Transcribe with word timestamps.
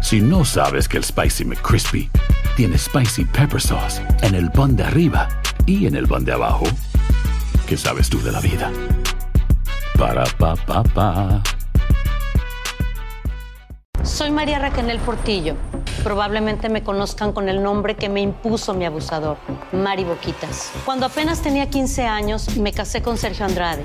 Si 0.00 0.20
no 0.20 0.44
sabes 0.44 0.88
que 0.88 0.96
el 0.96 1.04
Spicy 1.04 1.44
McCrispy 1.44 2.10
tiene 2.56 2.78
Spicy 2.78 3.26
Pepper 3.26 3.60
Sauce 3.60 4.02
en 4.22 4.34
el 4.34 4.50
pan 4.50 4.74
de 4.74 4.84
arriba 4.84 5.28
y 5.66 5.86
en 5.86 5.94
el 5.94 6.08
pan 6.08 6.24
de 6.24 6.32
abajo, 6.32 6.64
¿qué 7.66 7.76
sabes 7.76 8.08
tú 8.08 8.20
de 8.22 8.32
la 8.32 8.40
vida? 8.40 8.72
Para, 9.98 10.24
pa, 10.24 10.56
pa, 10.56 10.82
pa. 10.82 11.42
Soy 14.02 14.30
María 14.30 14.58
Raquel 14.58 14.98
Portillo. 15.00 15.54
Probablemente 16.02 16.70
me 16.70 16.82
conozcan 16.82 17.32
con 17.32 17.50
el 17.50 17.62
nombre 17.62 17.94
que 17.94 18.08
me 18.08 18.22
impuso 18.22 18.72
mi 18.72 18.86
abusador, 18.86 19.36
Mari 19.72 20.04
Boquitas. 20.04 20.72
Cuando 20.86 21.04
apenas 21.04 21.42
tenía 21.42 21.68
15 21.68 22.06
años, 22.06 22.56
me 22.56 22.72
casé 22.72 23.02
con 23.02 23.18
Sergio 23.18 23.44
Andrade, 23.44 23.84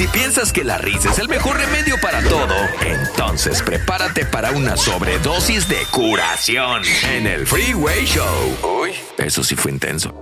Si 0.00 0.08
piensas 0.08 0.50
que 0.50 0.64
la 0.64 0.78
risa 0.78 1.10
es 1.10 1.18
el 1.18 1.28
mejor 1.28 1.58
remedio 1.58 2.00
para 2.00 2.22
todo, 2.22 2.54
entonces 2.86 3.60
prepárate 3.60 4.24
para 4.24 4.50
una 4.50 4.74
sobredosis 4.74 5.68
de 5.68 5.76
curación 5.90 6.80
en 7.10 7.26
el 7.26 7.46
Freeway 7.46 8.06
Show. 8.06 8.80
Uy, 8.80 8.92
eso 9.18 9.44
sí 9.44 9.56
fue 9.56 9.72
intenso. 9.72 10.14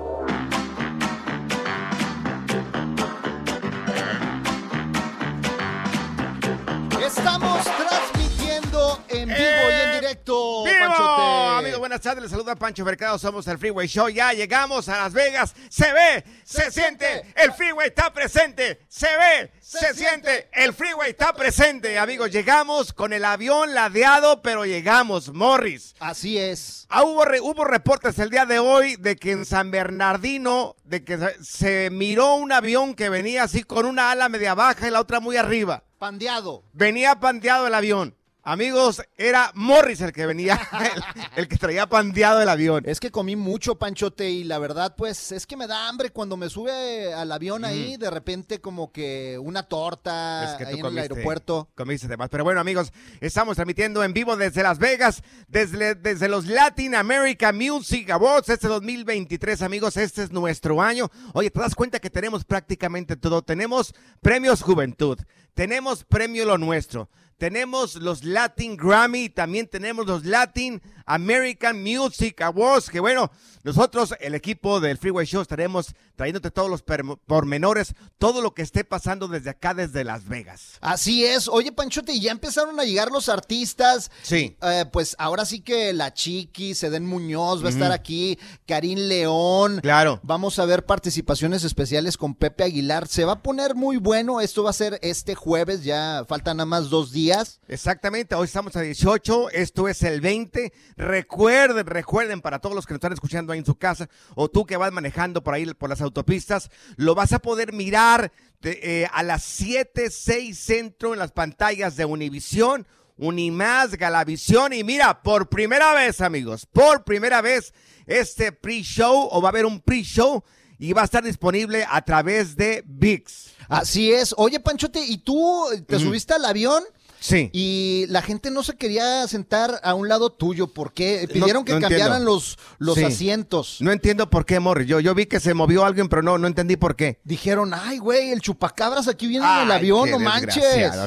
Buenas 11.98 12.02
tardes. 12.02 12.22
Les 12.22 12.30
saluda 12.30 12.54
Pancho 12.54 12.84
Mercado. 12.84 13.18
Somos 13.18 13.46
el 13.48 13.58
Freeway 13.58 13.88
Show. 13.88 14.08
Ya 14.08 14.32
llegamos 14.32 14.88
a 14.88 14.98
Las 14.98 15.12
Vegas. 15.12 15.54
Se 15.68 15.92
ve, 15.92 16.24
se, 16.44 16.70
siente. 16.70 17.24
El 17.34 17.52
Freeway 17.52 17.88
está 17.88 18.12
presente. 18.12 18.80
Se 18.88 19.06
ve, 19.08 19.50
se, 19.60 19.94
siente. 19.94 20.48
El 20.52 20.72
Freeway 20.74 21.10
está 21.10 21.32
presente. 21.32 21.98
Amigos, 21.98 22.30
llegamos 22.30 22.92
con 22.92 23.12
el 23.12 23.24
avión 23.24 23.74
ladeado, 23.74 24.42
pero 24.42 24.64
llegamos. 24.64 25.32
Morris. 25.32 25.94
Así 25.98 26.38
es. 26.38 26.86
Ah, 26.88 27.02
hubo, 27.02 27.24
re- 27.24 27.40
hubo 27.40 27.64
reportes 27.64 28.18
el 28.20 28.30
día 28.30 28.46
de 28.46 28.60
hoy 28.60 28.94
de 28.96 29.16
que 29.16 29.32
en 29.32 29.44
San 29.44 29.70
Bernardino, 29.72 30.76
de 30.84 31.02
que 31.02 31.18
se, 31.18 31.44
se 31.44 31.90
miró 31.90 32.34
un 32.36 32.52
avión 32.52 32.94
que 32.94 33.08
venía 33.08 33.42
así 33.42 33.64
con 33.64 33.86
una 33.86 34.12
ala 34.12 34.28
media 34.28 34.54
baja 34.54 34.86
y 34.86 34.90
la 34.90 35.00
otra 35.00 35.18
muy 35.20 35.36
arriba. 35.36 35.82
Pandeado. 35.98 36.62
Venía 36.72 37.16
pandeado 37.18 37.66
el 37.66 37.74
avión. 37.74 38.14
Amigos, 38.48 39.02
era 39.18 39.52
Morris 39.54 40.00
el 40.00 40.10
que 40.10 40.24
venía, 40.24 40.58
el, 40.94 41.02
el 41.36 41.48
que 41.48 41.58
traía 41.58 41.86
pandeado 41.86 42.40
el 42.40 42.48
avión. 42.48 42.82
Es 42.86 42.98
que 42.98 43.10
comí 43.10 43.36
mucho 43.36 43.74
panchote 43.74 44.30
y 44.30 44.42
la 44.42 44.58
verdad, 44.58 44.94
pues, 44.96 45.32
es 45.32 45.46
que 45.46 45.54
me 45.54 45.66
da 45.66 45.86
hambre 45.86 46.08
cuando 46.08 46.38
me 46.38 46.48
sube 46.48 47.12
al 47.12 47.30
avión 47.30 47.66
ahí, 47.66 47.98
de 47.98 48.08
repente 48.08 48.58
como 48.62 48.90
que 48.90 49.38
una 49.38 49.64
torta 49.64 50.52
Es 50.52 50.56
que 50.56 50.64
ahí 50.64 50.80
en 50.80 50.86
el 50.86 50.98
aeropuerto. 50.98 51.68
Comiste 51.74 52.08
de 52.08 52.16
más. 52.16 52.30
Pero 52.30 52.42
bueno, 52.42 52.58
amigos, 52.58 52.90
estamos 53.20 53.56
transmitiendo 53.56 54.02
en 54.02 54.14
vivo 54.14 54.34
desde 54.34 54.62
Las 54.62 54.78
Vegas, 54.78 55.22
desde, 55.46 55.94
desde 55.94 56.26
los 56.28 56.46
Latin 56.46 56.94
America 56.94 57.52
Music 57.52 58.08
Awards, 58.08 58.48
este 58.48 58.66
2023, 58.66 59.60
amigos, 59.60 59.98
este 59.98 60.22
es 60.22 60.32
nuestro 60.32 60.80
año. 60.80 61.10
Oye, 61.34 61.50
¿te 61.50 61.60
das 61.60 61.74
cuenta 61.74 61.98
que 61.98 62.08
tenemos 62.08 62.46
prácticamente 62.46 63.14
todo? 63.16 63.42
Tenemos 63.42 63.94
premios 64.22 64.62
Juventud, 64.62 65.18
tenemos 65.52 66.04
premio 66.04 66.46
Lo 66.46 66.56
Nuestro, 66.56 67.10
tenemos 67.38 67.94
los 67.94 68.24
Latin 68.24 68.76
Grammy, 68.76 69.28
también 69.28 69.68
tenemos 69.68 70.06
los 70.06 70.24
Latin 70.24 70.82
American 71.08 71.82
Music 71.82 72.40
Awards, 72.42 72.90
que 72.90 73.00
bueno, 73.00 73.30
nosotros, 73.64 74.14
el 74.20 74.34
equipo 74.34 74.80
del 74.80 74.98
Freeway 74.98 75.26
Show, 75.26 75.42
estaremos 75.42 75.94
trayéndote 76.16 76.50
todos 76.50 76.70
los 76.70 76.82
pormenores, 77.26 77.94
todo 78.18 78.40
lo 78.40 78.54
que 78.54 78.62
esté 78.62 78.84
pasando 78.84 79.28
desde 79.28 79.50
acá, 79.50 79.74
desde 79.74 80.04
Las 80.04 80.28
Vegas. 80.28 80.78
Así 80.80 81.24
es. 81.24 81.48
Oye, 81.48 81.72
Panchote, 81.72 82.18
ya 82.18 82.32
empezaron 82.32 82.78
a 82.80 82.84
llegar 82.84 83.10
los 83.10 83.28
artistas. 83.28 84.10
Sí. 84.22 84.56
Eh, 84.62 84.84
pues 84.92 85.16
ahora 85.18 85.44
sí 85.44 85.60
que 85.60 85.92
la 85.92 86.14
Chiqui, 86.14 86.74
Seden 86.74 87.06
Muñoz 87.06 87.62
va 87.62 87.68
a 87.68 87.72
estar 87.72 87.92
aquí, 87.92 88.38
Karim 88.66 88.98
León. 88.98 89.80
Claro. 89.82 90.20
Vamos 90.22 90.58
a 90.58 90.64
ver 90.64 90.86
participaciones 90.86 91.64
especiales 91.64 92.16
con 92.16 92.34
Pepe 92.34 92.64
Aguilar. 92.64 93.08
Se 93.08 93.24
va 93.24 93.32
a 93.32 93.42
poner 93.42 93.74
muy 93.74 93.96
bueno. 93.96 94.40
Esto 94.40 94.62
va 94.62 94.70
a 94.70 94.74
ser 94.74 94.98
este 95.02 95.34
jueves, 95.34 95.84
ya 95.84 96.24
faltan 96.28 96.58
nada 96.58 96.66
más 96.66 96.90
dos 96.90 97.12
días. 97.12 97.60
Exactamente, 97.68 98.34
hoy 98.34 98.46
estamos 98.46 98.74
a 98.76 98.80
18, 98.80 99.50
esto 99.50 99.88
es 99.88 100.02
el 100.02 100.20
20. 100.20 100.72
Recuerden, 100.98 101.86
recuerden 101.86 102.40
para 102.40 102.58
todos 102.58 102.74
los 102.74 102.84
que 102.84 102.92
nos 102.92 102.98
están 102.98 103.12
escuchando 103.12 103.52
ahí 103.52 103.60
en 103.60 103.64
su 103.64 103.76
casa 103.76 104.08
o 104.34 104.48
tú 104.48 104.66
que 104.66 104.76
vas 104.76 104.92
manejando 104.92 105.44
por 105.44 105.54
ahí 105.54 105.64
por 105.74 105.88
las 105.88 106.00
autopistas, 106.00 106.70
lo 106.96 107.14
vas 107.14 107.32
a 107.32 107.38
poder 107.38 107.72
mirar 107.72 108.32
de, 108.60 108.80
eh, 108.82 109.08
a 109.12 109.22
las 109.22 109.44
7, 109.44 110.10
6 110.10 110.58
centro 110.58 111.12
en 111.12 111.20
las 111.20 111.30
pantallas 111.30 111.96
de 111.96 112.04
Univisión, 112.04 112.84
Unimás, 113.16 113.96
Galavisión 113.96 114.72
y 114.72 114.82
mira, 114.82 115.22
por 115.22 115.48
primera 115.48 115.94
vez 115.94 116.20
amigos, 116.20 116.66
por 116.66 117.04
primera 117.04 117.40
vez 117.42 117.72
este 118.06 118.50
pre-show 118.50 119.28
o 119.30 119.40
va 119.40 119.50
a 119.50 119.52
haber 119.52 119.66
un 119.66 119.80
pre-show 119.80 120.42
y 120.80 120.92
va 120.94 121.02
a 121.02 121.04
estar 121.04 121.22
disponible 121.22 121.86
a 121.88 122.02
través 122.02 122.56
de 122.56 122.82
VIX. 122.86 123.50
Así 123.68 124.12
es. 124.12 124.34
Oye, 124.36 124.58
Panchote, 124.58 125.00
¿y 125.00 125.18
tú 125.18 125.64
te 125.86 125.98
subiste 125.98 126.34
al 126.34 126.44
avión? 126.44 126.82
Sí. 127.20 127.50
Y 127.52 128.06
la 128.08 128.22
gente 128.22 128.50
no 128.50 128.62
se 128.62 128.76
quería 128.76 129.26
sentar 129.28 129.80
a 129.82 129.94
un 129.94 130.08
lado 130.08 130.30
tuyo. 130.30 130.68
¿Por 130.68 130.92
qué? 130.92 131.28
Pidieron 131.32 131.64
que 131.64 131.74
no 131.74 131.80
cambiaran 131.80 132.18
entiendo. 132.18 132.32
los, 132.34 132.58
los 132.78 132.94
Sí. 132.96 133.04
asientos. 133.04 133.78
No 133.80 133.90
entiendo 133.92 134.30
por 134.30 134.46
qué, 134.46 134.60
Morris. 134.60 134.86
Yo, 134.86 135.00
yo 135.00 135.14
vi 135.14 135.26
que 135.26 135.40
se 135.40 135.54
movió 135.54 135.84
alguien, 135.84 136.08
pero 136.08 136.22
no, 136.22 136.38
no 136.38 136.46
entendí 136.46 136.76
por 136.76 136.96
qué. 136.96 137.20
Dijeron, 137.24 137.72
ay, 137.74 137.98
güey, 137.98 138.30
el 138.30 138.40
chupacabras 138.40 139.08
aquí 139.08 139.26
viene 139.26 139.44
en 139.46 139.62
el 139.66 139.70
avión, 139.72 140.04
qué 140.06 140.10
no 140.12 140.18
manches. 140.20 140.64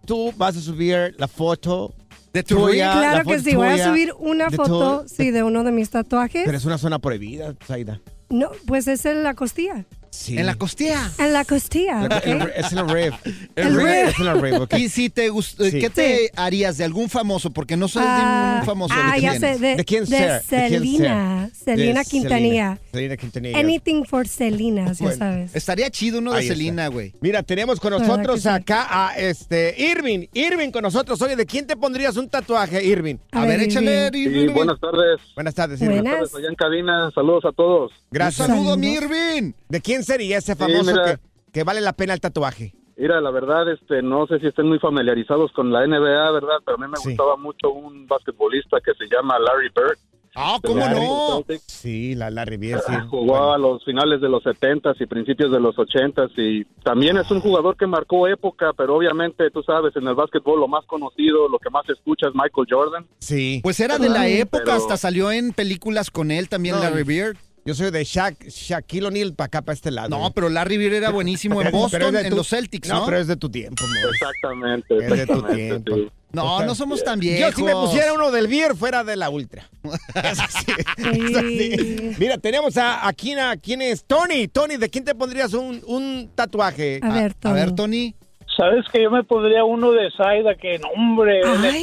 Tú 0.07 0.33
vas 0.37 0.57
a 0.57 0.61
subir 0.61 1.15
la 1.19 1.29
foto 1.29 1.95
De 2.33 2.43
tu 2.43 2.57
tuya, 2.57 2.95
la 2.95 3.01
Claro 3.01 3.29
que 3.29 3.39
sí, 3.41 3.55
voy 3.55 3.69
a 3.69 3.73
tuya, 3.73 3.89
subir 3.89 4.13
una 4.19 4.51
foto, 4.51 5.03
tu- 5.03 5.09
sí, 5.09 5.31
de 5.31 5.43
uno 5.43 5.63
de 5.65 5.71
mis 5.73 5.91
tatuajes. 5.91 6.43
Pero 6.45 6.57
es 6.57 6.65
una 6.65 6.79
zona 6.79 6.99
prohibida, 6.99 7.55
Zaida. 7.67 8.01
No, 8.29 8.51
pues 8.67 8.87
es 8.89 9.05
en 9.07 9.23
la 9.23 9.35
costilla. 9.35 9.85
Sí. 10.11 10.37
En 10.37 10.45
la 10.47 10.57
costilla. 10.57 11.11
En 11.19 11.33
la 11.33 11.45
costilla, 11.45 12.09
La- 12.09 12.17
¿ok? 12.19 12.27
el- 12.27 12.53
Es 12.57 12.73
en 12.73 12.79
rave. 12.89 13.13
El 13.55 13.77
rave. 13.77 14.03
Es 14.09 14.19
en 14.19 14.27
el 14.27 14.35
rave, 14.41 14.59
ok. 14.59 14.75
Y 14.79 14.89
si 14.89 15.09
te 15.09 15.29
gustó, 15.29 15.65
Sí. 15.65 15.79
¿qué 15.79 15.89
te 15.89 16.31
harías 16.37 16.77
de 16.79 16.85
algún 16.85 17.09
famoso? 17.09 17.51
Porque 17.51 17.77
no 17.77 17.87
soy 17.89 18.03
de 18.03 18.09
Ah, 18.11 18.57
un 18.61 18.67
famoso. 18.67 18.95
ah, 18.97 19.13
¿de 19.15 19.21
ya 19.21 19.31
quién? 19.31 19.41
sé, 19.41 19.59
de, 19.59 19.77
¿De 19.77 19.85
quién 19.85 20.07
ser? 20.07 20.43
¿De 20.43 20.69
Selena. 20.69 21.51
Selena 21.55 22.05
Quintanilla. 22.05 22.79
Selena. 22.93 23.17
Quintanilla. 23.17 23.59
Anything 23.59 24.05
for 24.05 24.27
Selena, 24.27 24.93
ya 24.93 25.05
Bueno, 25.05 25.17
sabes. 25.19 25.55
Estaría 25.55 25.89
chido 25.91 26.19
uno 26.19 26.33
de. 26.33 26.43
Selena, 26.43 26.89
güey. 26.89 27.13
Mira, 27.21 27.43
tenemos 27.45 27.79
con 27.79 27.93
nosotros 27.93 28.45
acá 28.47 28.87
a 28.91 29.17
este 29.17 29.75
Irving. 29.81 30.27
Irving 30.33 30.71
con 30.71 30.83
nosotros. 30.83 31.23
Oye, 31.23 31.37
¿de 31.37 31.47
quién 31.47 31.67
te 31.67 31.77
pondrías 31.77 32.17
un 32.17 32.29
tatuaje, 32.29 32.85
Irving? 32.85 33.17
A, 33.33 33.45
ver, 33.47 33.61
échale. 33.61 34.11
Irving. 34.13 34.49
Sí, 34.49 34.53
buenas 34.53 34.81
tardes. 34.81 35.21
Buenas 35.37 35.55
tardes, 35.55 35.81
Irving. 35.81 35.95
Buenas. 36.03 36.15
Tardes 36.15 36.35
allá 36.35 36.49
en 36.49 36.55
cabina. 36.57 37.11
Saludos 37.15 37.45
a 37.45 37.53
todos. 37.53 37.93
Un 37.93 37.99
Gracias. 38.11 38.49
saludo 38.49 38.73
a 38.73 38.77
mi 38.77 38.95
Saludos. 38.97 39.17
Irving. 39.37 39.53
¿De 39.69 39.81
quién 39.81 40.00
sería 40.03 40.39
ese 40.39 40.57
famoso 40.57 40.91
mira. 40.93 41.17
que, 41.17 41.53
que 41.53 41.65
vale 41.65 41.81
la 41.81 41.93
pena 41.93 42.15
el 42.15 42.21
tatuaje? 42.21 42.73
Mira, 42.97 43.21
la 43.21 43.31
verdad, 43.31 43.71
este, 43.73 44.03
no 44.03 44.27
sé 44.27 44.39
si 44.41 44.47
estén 44.49 44.67
muy 44.69 44.79
familiarizados 44.79 45.53
con 45.53 45.73
la 45.73 45.87
NBA, 45.87 46.31
¿verdad? 46.33 46.59
Pero 46.65 46.77
a 46.77 46.81
mí 46.81 46.87
me 46.91 46.97
Sí. 46.99 47.09
gustaba 47.11 47.37
mucho 47.37 47.71
un 47.71 48.07
basquetbolista 48.07 48.77
que 48.85 48.93
se 48.95 49.05
llama 49.15 49.39
Larry 49.39 49.71
Bird. 49.75 49.99
Ah, 50.37 50.59
¿cómo 50.63 50.77
los 50.77 50.85
Larry. 50.87 51.01
no? 51.01 51.45
Sí, 51.67 52.15
la, 52.15 52.31
la 52.31 52.45
Riviera, 52.45 52.81
sí. 52.87 52.93
Jugó 53.11 53.25
Bueno. 53.25 53.53
a 53.53 53.59
los 53.59 53.85
finales 53.85 54.21
de 54.21 54.29
los 54.29 54.45
70s 54.45 54.95
y 55.01 55.07
principios 55.07 55.51
de 55.51 55.59
los 55.59 55.75
80s 55.77 56.31
y 56.37 56.65
también 56.85 57.17
es 57.17 57.29
un 57.33 57.41
jugador 57.41 57.77
que 57.77 57.87
marcó 57.87 58.29
época, 58.29 58.73
pero 58.77 58.95
obviamente 58.97 59.51
tú 59.51 59.63
sabes, 59.65 59.97
en 59.97 60.07
el 60.07 60.15
básquetbol 60.15 60.61
lo 60.61 60.69
más 60.69 60.85
conocido, 60.87 61.49
lo 61.49 61.59
que 61.59 61.71
más 61.71 61.85
se 61.87 61.95
escucha 61.95 62.29
es 62.29 62.35
Michael 62.35 62.67
Jordan. 62.71 63.07
Sí. 63.19 63.61
Pues 63.63 63.81
era 63.81 63.99
de 63.99 64.09
la 64.09 64.21
Ay. 64.21 64.41
época, 64.43 64.63
Pero- 64.67 64.77
hasta 64.77 64.97
salió 64.99 65.33
en 65.33 65.53
películas 65.53 66.11
con 66.11 66.31
él 66.31 66.49
también, 66.49 66.77
No, 66.77 66.83
Larry 66.83 67.01
y- 67.01 67.05
Bird. 67.05 67.37
Yo 67.65 67.75
soy 67.75 67.91
de 67.91 68.03
Shaq, 68.05 68.45
Shaquille 68.49 69.07
O'Neal 69.07 69.35
para 69.35 69.47
acá, 69.47 69.63
para 69.63 69.75
este 69.75 69.91
lado. 69.91 70.09
No, 70.09 70.33
pero 70.33 70.49
Larry 70.49 70.79
Bird 70.79 70.95
era 70.95 71.11
buenísimo 71.11 71.61
en 71.63 71.71
Boston, 71.73 72.17
en 72.17 72.31
tu- 72.31 72.37
los 72.37 72.49
Celtics, 72.49 72.89
¿no? 72.89 73.01
No, 73.01 73.05
pero 73.07 73.19
es 73.19 73.27
de 73.27 73.37
tu 73.37 73.51
tiempo, 73.51 73.85
amor. 73.85 74.15
Exactamente, 74.15 74.97
Es 74.97 75.11
de 75.11 75.27
tu 75.27 75.43
tiempo. 75.43 75.95
sí. 75.95 76.09
No, 76.33 76.65
no 76.65 76.75
somos 76.77 77.03
tan 77.03 77.19
viejos. 77.19 77.51
Yo 77.51 77.57
si 77.57 77.63
me 77.65 77.73
pusiera 77.73 78.13
uno 78.13 78.31
del 78.31 78.47
Beer 78.47 78.77
fuera 78.77 79.03
de 79.03 79.17
la 79.17 79.31
Ultra. 79.31 79.69
Es 80.15 80.39
así, 80.41 80.65
es 80.97 81.37
así. 81.37 81.77
Sí. 81.77 82.17
Mira, 82.19 82.39
tenemos 82.39 82.77
a, 82.77 83.07
a 83.09 83.13
quién, 83.13 83.41
a 83.41 83.57
quién 83.57 83.83
es 83.83 84.05
Tony. 84.05 84.47
Tony, 84.47 84.77
¿de 84.77 84.89
quién 84.89 85.05
te 85.05 85.15
pondrías 85.17 85.53
un, 85.55 85.83
un 85.89 86.31
tatuaje? 86.37 87.01
A 87.03 87.13
ver, 87.13 87.33
A 87.33 87.35
Tony. 87.35 87.55
ver, 87.55 87.73
Tony. 87.73 88.15
Sabes 88.61 88.85
que 88.93 89.03
yo 89.03 89.11
me 89.11 89.25
pondría 89.25 89.65
uno 89.65 89.91
de 89.91 90.11
Zaida, 90.15 90.55
que 90.55 90.79
no, 90.81 90.89
hombre. 90.89 91.41
Ay. 91.47 91.83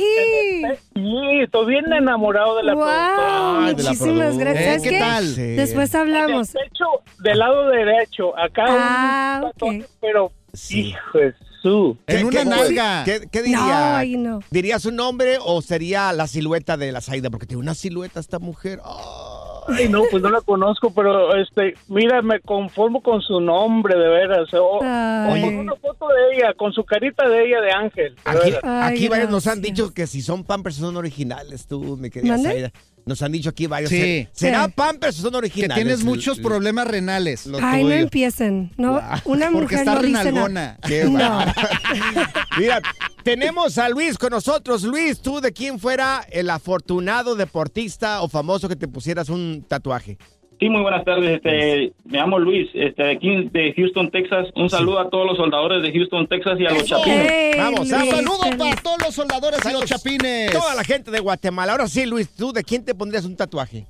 Sí, 0.93 1.39
estoy 1.43 1.65
bien 1.65 1.91
enamorado 1.91 2.55
de 2.57 2.63
la 2.63 2.75
Wow, 2.75 2.85
la 2.85 3.73
muchísimas 3.73 4.37
gracias. 4.37 4.61
Eh, 4.61 4.65
¿Sabes 4.67 4.83
¿qué 4.83 4.89
qué? 4.91 4.99
tal? 4.99 5.25
Sí. 5.25 5.41
Después 5.55 5.95
hablamos. 5.95 6.53
Del 6.53 6.63
pecho, 6.69 6.85
del 7.23 7.39
lado 7.39 7.69
derecho, 7.69 8.37
acá 8.37 8.65
Ah, 8.67 9.41
un 9.43 9.51
tatuaje, 9.51 9.81
ok. 9.85 9.89
pero 10.01 10.31
Sí. 10.53 10.89
hijo 10.89 11.17
de 11.17 11.33
su. 11.63 11.97
En 12.05 12.17
¿Qué- 12.17 12.25
una 12.25 12.39
qué- 12.39 12.45
nalga. 12.45 13.03
¿Qué, 13.05 13.21
qué 13.31 13.39
No, 13.39 13.45
diría? 13.45 13.97
ay, 13.97 14.15
no. 14.17 14.39
¿Dirías 14.51 14.85
un 14.85 14.97
nombre 14.97 15.37
o 15.43 15.63
sería 15.63 16.13
la 16.13 16.27
silueta 16.27 16.77
de 16.77 16.91
la 16.91 17.01
Saida? 17.01 17.31
Porque 17.31 17.47
tiene 17.47 17.61
una 17.63 17.73
silueta 17.73 18.19
esta 18.19 18.37
mujer. 18.37 18.79
Ay. 18.85 19.26
Ay, 19.67 19.89
no, 19.89 20.03
pues 20.09 20.21
no 20.23 20.29
la 20.29 20.41
conozco, 20.41 20.91
pero 20.93 21.35
este, 21.35 21.75
mira, 21.87 22.21
me 22.21 22.39
conformo 22.39 23.01
con 23.01 23.21
su 23.21 23.39
nombre, 23.41 23.97
de 23.97 24.07
veras. 24.09 24.47
O, 24.53 24.79
con 24.79 25.55
una 25.55 25.75
foto 25.75 26.07
de 26.07 26.37
ella, 26.37 26.53
con 26.55 26.71
su 26.73 26.83
carita 26.83 27.27
de 27.27 27.45
ella 27.45 27.61
de 27.61 27.71
ángel. 27.71 28.15
de 28.15 28.21
Aquí, 28.25 28.39
veras. 28.51 28.61
Ay, 28.63 28.93
aquí 28.95 29.07
varios 29.07 29.29
nos 29.29 29.47
han 29.47 29.61
dicho 29.61 29.93
que 29.93 30.07
si 30.07 30.21
son 30.21 30.43
Pampers 30.43 30.75
son 30.77 30.95
originales, 30.97 31.67
tú, 31.67 31.97
mi 31.97 32.09
querida. 32.09 32.37
Zaida. 32.37 32.71
Nos 33.05 33.21
han 33.21 33.31
dicho 33.31 33.49
aquí 33.49 33.67
varios. 33.67 33.89
Sí. 33.89 34.27
¿Será 34.33 34.65
Sí. 34.65 34.73
Pampers 34.75 35.15
son 35.15 35.31
Que 35.31 35.37
originales? 35.37 35.75
tienes 35.75 36.03
muchos 36.03 36.39
problemas 36.39 36.87
renales. 36.87 37.45
lo 37.45 37.57
Ay, 37.61 37.85
no 37.85 37.91
empiecen. 37.91 38.71
No, 38.75 39.01
una 39.23 39.49
Porque 39.49 39.49
mujer 39.51 39.79
está 39.79 39.93
no 39.95 40.01
dice 40.01 40.11
nada. 40.11 40.23
renalgona. 40.25 40.77
Qué 40.85 41.05
No. 41.05 41.39
Mira, 42.57 42.81
tenemos 43.27 43.77
a 43.77 43.89
Luis 43.89 44.17
con 44.17 44.29
nosotros. 44.29 44.83
Luis, 44.83 45.21
¿tú 45.21 45.41
de 45.41 45.51
quién 45.51 45.79
fuera 45.79 46.25
el 46.31 46.49
afortunado 46.49 47.35
deportista 47.35 48.21
o 48.21 48.29
famoso 48.29 48.69
que 48.69 48.77
te 48.77 48.87
pusieras 48.87 49.27
un 49.29 49.65
tatuaje? 49.67 50.17
Sí, 50.59 50.69
muy 50.69 50.81
buenas 50.81 51.03
tardes. 51.03 51.35
Este, 51.35 51.93
me 52.05 52.17
llamo 52.17 52.39
Luis, 52.39 52.69
este, 52.73 53.03
de 53.03 53.11
aquí 53.11 53.49
de 53.51 53.73
Houston, 53.75 54.09
Texas. 54.11 54.47
Un 54.55 54.69
saludo 54.69 54.99
a 54.99 55.09
todos 55.09 55.25
los 55.27 55.37
soldadores 55.37 55.83
de 55.83 55.91
Houston, 55.91 56.27
Texas 56.27 56.57
y 56.59 56.65
a 56.65 56.69
los 56.69 56.83
Eso. 56.83 56.97
chapines. 56.97 57.31
Ey, 57.31 57.51
Vamos, 57.57 57.89
Luis. 57.89 58.09
Saludos 58.09 58.39
feliz. 58.43 58.57
para 58.57 58.75
todos 58.81 58.97
los 59.05 59.13
soldadores 59.13 59.59
y 59.63 59.73
los 59.73 59.85
chapines. 59.85 60.51
Toda 60.51 60.73
la 60.73 60.83
gente 60.83 61.11
de 61.11 61.19
Guatemala. 61.19 61.73
Ahora 61.73 61.87
sí, 61.87 62.05
Luis, 62.05 62.29
¿tú 62.29 62.53
de 62.53 62.63
quién 62.63 62.83
te 62.85 62.95
pondrías 62.95 63.25
un 63.25 63.35
tatuaje? 63.35 63.85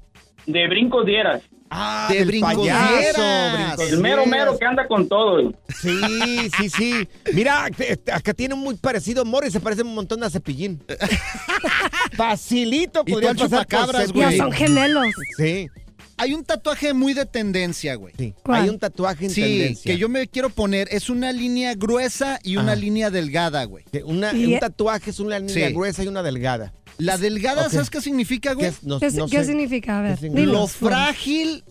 De 0.47 0.67
brincos 0.67 1.05
dieras. 1.05 1.43
Ah, 1.69 2.07
De. 2.09 2.19
El 2.19 3.99
mero 3.99 4.25
mero 4.25 4.57
que 4.57 4.65
anda 4.65 4.87
con 4.87 5.07
todo. 5.07 5.53
Sí, 5.69 6.49
sí, 6.57 6.69
sí. 6.69 7.07
Mira, 7.33 7.65
acá 8.13 8.33
tiene 8.33 8.53
un 8.53 8.61
muy 8.61 8.75
parecido 8.75 9.25
Morris, 9.25 9.53
se 9.53 9.59
parece 9.59 9.81
un 9.81 9.93
montón 9.93 10.23
a 10.23 10.29
Cepillín. 10.29 10.81
Facilito 12.15 13.01
Y 13.01 13.05
tú 13.05 13.11
podría 13.13 13.31
al 13.31 13.35
pasar 13.37 13.49
por 13.49 13.65
chupacabras, 13.67 14.07
Ya 14.13 14.25
güey. 14.25 14.37
son 14.37 14.51
gemelos. 14.51 15.05
Sí, 15.37 15.69
Hay 16.19 16.33
un 16.33 16.43
tatuaje 16.43 16.93
muy 16.93 17.13
de 17.13 17.25
tendencia, 17.25 17.95
güey. 17.95 18.13
sí. 18.17 18.33
¿Cuál? 18.43 18.63
Hay 18.63 18.69
un 18.69 18.79
tatuaje 18.79 19.25
en 19.25 19.31
Sí, 19.31 19.41
tendencia. 19.41 19.91
que 19.91 19.97
yo 19.99 20.09
me 20.09 20.27
quiero 20.27 20.49
poner. 20.49 20.87
Es 20.91 21.09
una 21.09 21.31
línea 21.31 21.75
gruesa 21.75 22.39
y 22.43 22.57
una 22.57 22.75
línea 22.75 23.09
delgada, 23.11 23.63
güey. 23.65 23.83
Que 23.91 24.03
una- 24.03 24.33
Y- 24.33 24.53
un 24.53 24.59
tatuaje 24.59 25.11
es 25.11 25.19
una 25.19 25.37
línea 25.39 25.67
Sí. 25.67 25.73
gruesa 25.73 26.03
y 26.03 26.07
una 26.07 26.23
delgada. 26.23 26.73
La 26.97 27.17
delgada. 27.17 27.69
¿sabes 27.69 27.91
qué 27.91 28.01
significa, 28.01 28.49
¿Qué, 28.49 28.55
güey? 28.55 28.67
es? 28.69 28.83
No- 28.83 28.99
¿Qué, 28.99 29.11
no 29.11 29.27
qué 29.27 29.37
sé. 29.39 29.45
significa? 29.45 29.99
A 29.99 30.01
ver, 30.01 30.15
¿Qué 30.15 30.21
significa? 30.21 30.51
Lo 30.51 30.67
frágil 30.67 31.63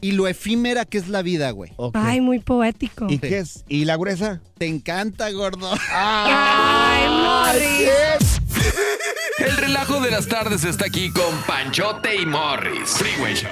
y 0.00 0.12
lo 0.12 0.28
efímera 0.28 0.84
que 0.84 0.98
es 0.98 1.08
la 1.08 1.22
vida, 1.22 1.50
güey. 1.50 1.72
Ay, 1.94 2.20
muy 2.20 2.38
poético. 2.38 3.06
¿Y 3.10 3.18
qué 3.18 3.38
es? 3.38 3.64
¿Y 3.68 3.84
la 3.86 3.96
gruesa? 3.96 4.40
Te 4.58 4.66
encanta, 4.66 5.28
gordo. 5.32 5.68
Ay, 5.92 7.08
Morris. 7.08 8.40
El 9.38 9.56
relajo 9.56 10.00
de 10.00 10.10
las 10.12 10.28
tardes 10.28 10.62
está 10.64 10.86
aquí 10.86 11.10
con 11.10 11.34
Panchote 11.46 12.14
y 12.22 12.26
Morris. 12.26 12.90
Freeway 12.90 13.34
Show. 13.34 13.50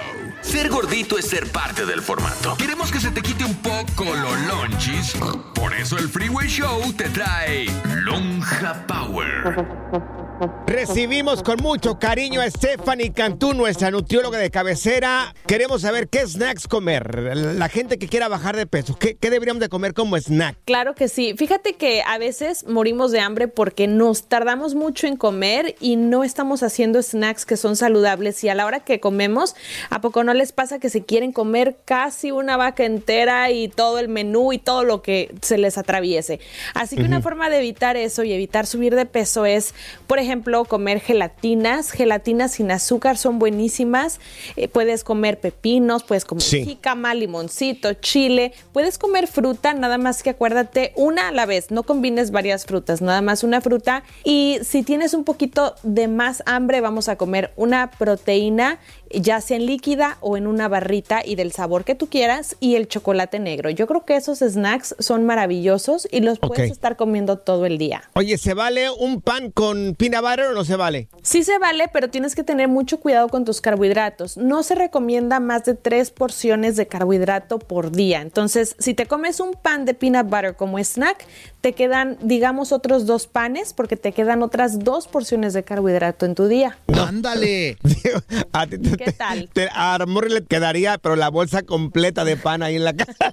Ser 0.48 0.70
gordito 0.70 1.18
es 1.18 1.28
ser 1.28 1.52
parte 1.52 1.84
del 1.84 2.00
formato. 2.00 2.56
Queremos 2.56 2.90
que 2.90 2.98
se 3.00 3.10
te 3.10 3.20
quite 3.20 3.44
un 3.44 3.54
poco 3.56 4.04
los 4.04 4.40
lonchis. 4.46 5.14
Por 5.54 5.74
eso 5.74 5.98
el 5.98 6.08
Freeway 6.08 6.48
Show 6.48 6.90
te 6.94 7.10
trae 7.10 7.66
Lonja 7.84 8.86
Power. 8.86 10.27
Recibimos 10.66 11.42
con 11.42 11.60
mucho 11.62 11.98
cariño 11.98 12.40
a 12.40 12.48
Stephanie 12.48 13.12
Cantú, 13.12 13.54
nuestra 13.54 13.90
nutrióloga 13.90 14.38
de 14.38 14.50
cabecera. 14.50 15.34
Queremos 15.46 15.82
saber 15.82 16.08
qué 16.08 16.26
snacks 16.26 16.68
comer. 16.68 17.36
La 17.36 17.68
gente 17.68 17.98
que 17.98 18.06
quiera 18.06 18.28
bajar 18.28 18.56
de 18.56 18.66
peso, 18.66 18.96
¿qué, 18.96 19.16
qué 19.16 19.30
deberíamos 19.30 19.60
de 19.60 19.68
comer 19.68 19.94
como 19.94 20.16
snack? 20.16 20.56
Claro 20.64 20.94
que 20.94 21.08
sí. 21.08 21.34
Fíjate 21.36 21.72
que 21.72 22.02
a 22.06 22.18
veces 22.18 22.66
morimos 22.68 23.10
de 23.10 23.20
hambre 23.20 23.48
porque 23.48 23.88
nos 23.88 24.28
tardamos 24.28 24.74
mucho 24.74 25.06
en 25.06 25.16
comer 25.16 25.74
y 25.80 25.96
no 25.96 26.22
estamos 26.22 26.62
haciendo 26.62 27.02
snacks 27.02 27.44
que 27.44 27.56
son 27.56 27.74
saludables 27.74 28.44
y 28.44 28.48
a 28.48 28.54
la 28.54 28.66
hora 28.66 28.80
que 28.80 29.00
comemos, 29.00 29.56
¿a 29.90 30.00
poco 30.00 30.22
no 30.22 30.34
les 30.34 30.52
pasa 30.52 30.78
que 30.78 30.90
se 30.90 31.02
quieren 31.02 31.32
comer 31.32 31.76
casi 31.84 32.30
una 32.30 32.56
vaca 32.56 32.84
entera 32.84 33.50
y 33.50 33.68
todo 33.68 33.98
el 33.98 34.08
menú 34.08 34.52
y 34.52 34.58
todo 34.58 34.84
lo 34.84 35.02
que 35.02 35.34
se 35.42 35.58
les 35.58 35.78
atraviese. 35.78 36.40
Así 36.74 36.96
que 36.96 37.02
una 37.02 37.22
forma 37.22 37.50
de 37.50 37.58
evitar 37.58 37.96
eso 37.96 38.22
y 38.22 38.32
evitar 38.32 38.66
subir 38.66 38.94
de 38.94 39.06
peso 39.06 39.44
es, 39.46 39.74
por 40.06 40.18
ejemplo, 40.18 40.27
comer 40.68 41.00
gelatinas. 41.00 41.90
Gelatinas 41.90 42.52
sin 42.52 42.70
azúcar 42.70 43.16
son 43.16 43.38
buenísimas. 43.38 44.20
Eh, 44.56 44.68
puedes 44.68 45.04
comer 45.04 45.40
pepinos, 45.40 46.02
puedes 46.04 46.24
comer 46.24 46.42
Sí. 46.42 46.64
jícama, 46.64 47.14
limoncito, 47.14 47.92
chile. 47.94 48.52
Puedes 48.72 48.98
comer 48.98 49.26
fruta, 49.26 49.74
nada 49.74 49.98
más 49.98 50.22
que 50.22 50.30
acuérdate 50.30 50.92
una 50.96 51.28
a 51.28 51.32
la 51.32 51.46
vez. 51.46 51.70
No 51.70 51.82
combines 51.82 52.30
varias 52.30 52.64
frutas, 52.66 53.00
nada 53.00 53.22
más 53.22 53.42
una 53.44 53.60
fruta. 53.60 54.02
Y 54.24 54.58
si 54.62 54.82
tienes 54.82 55.14
un 55.14 55.24
poquito 55.24 55.74
de 55.82 56.08
más 56.08 56.42
hambre, 56.46 56.80
vamos 56.80 57.08
a 57.08 57.16
comer 57.16 57.52
una 57.56 57.90
proteína, 57.90 58.78
ya 59.12 59.40
sea 59.40 59.56
en 59.56 59.66
líquida 59.66 60.18
o 60.20 60.36
en 60.36 60.46
una 60.46 60.68
barrita 60.68 61.22
y 61.24 61.34
del 61.34 61.52
sabor 61.52 61.84
que 61.84 61.94
tú 61.94 62.08
quieras, 62.08 62.56
y 62.60 62.74
el 62.76 62.88
chocolate 62.88 63.38
negro. 63.38 63.70
Yo 63.70 63.86
creo 63.86 64.04
que 64.04 64.16
esos 64.16 64.38
snacks 64.40 64.94
son 64.98 65.24
maravillosos 65.26 66.06
y 66.10 66.20
los 66.20 66.38
puedes 66.38 66.70
estar 66.72 66.96
comiendo 66.96 67.38
todo 67.38 67.66
el 67.66 67.78
día. 67.78 68.02
Oye, 68.14 68.38
¿se 68.38 68.54
vale 68.54 68.90
un 68.90 69.20
pan 69.20 69.50
con 69.50 69.94
peanut 69.94 70.22
butter 70.22 70.46
o 70.46 70.52
no 70.54 70.64
se 70.64 70.76
vale? 70.76 71.08
Sí 71.22 71.42
se 71.44 71.58
vale, 71.58 71.84
pero 71.92 72.10
tienes 72.10 72.34
que 72.34 72.44
tener 72.44 72.68
mucho 72.68 73.00
cuidado 73.00 73.28
con 73.28 73.44
tus 73.44 73.60
carbohidratos. 73.60 74.36
No 74.36 74.62
se 74.62 74.74
recomienda 74.74 75.40
más 75.40 75.64
de 75.64 75.74
tres 75.74 76.10
porciones 76.10 76.76
de 76.76 76.86
carbohidrato 76.86 77.58
por 77.58 77.90
día. 77.92 78.20
Entonces, 78.20 78.76
si 78.78 78.94
te 78.94 79.06
comes 79.06 79.40
un 79.40 79.52
pan 79.54 79.84
de 79.84 79.94
peanut 79.94 80.26
butter 80.28 80.56
como 80.56 80.78
snack, 80.78 81.24
te 81.60 81.72
quedan, 81.72 82.16
digamos, 82.22 82.72
otros 82.72 83.06
dos 83.06 83.26
panes 83.26 83.72
porque 83.72 83.96
te 83.96 84.12
quedan 84.12 84.42
otras 84.42 84.78
dos 84.80 85.08
porciones 85.08 85.52
de 85.54 85.62
carbohidrato 85.64 86.24
en 86.26 86.34
tu 86.34 86.46
día. 86.46 86.78
Ándale. 86.96 87.78
A 88.52 88.66
ti 88.66 88.78
te- 88.78 88.96
¿Qué 88.98 89.12
tal? 89.12 89.48
te- 89.52 89.68
a 89.72 89.98
Morri 90.06 90.30
le 90.30 90.44
quedaría, 90.44 90.98
pero 90.98 91.16
la 91.16 91.28
bolsa 91.30 91.62
completa 91.62 92.24
de 92.24 92.36
pan 92.36 92.62
ahí 92.62 92.76
en 92.76 92.84
la 92.84 92.94
casa. 92.94 93.14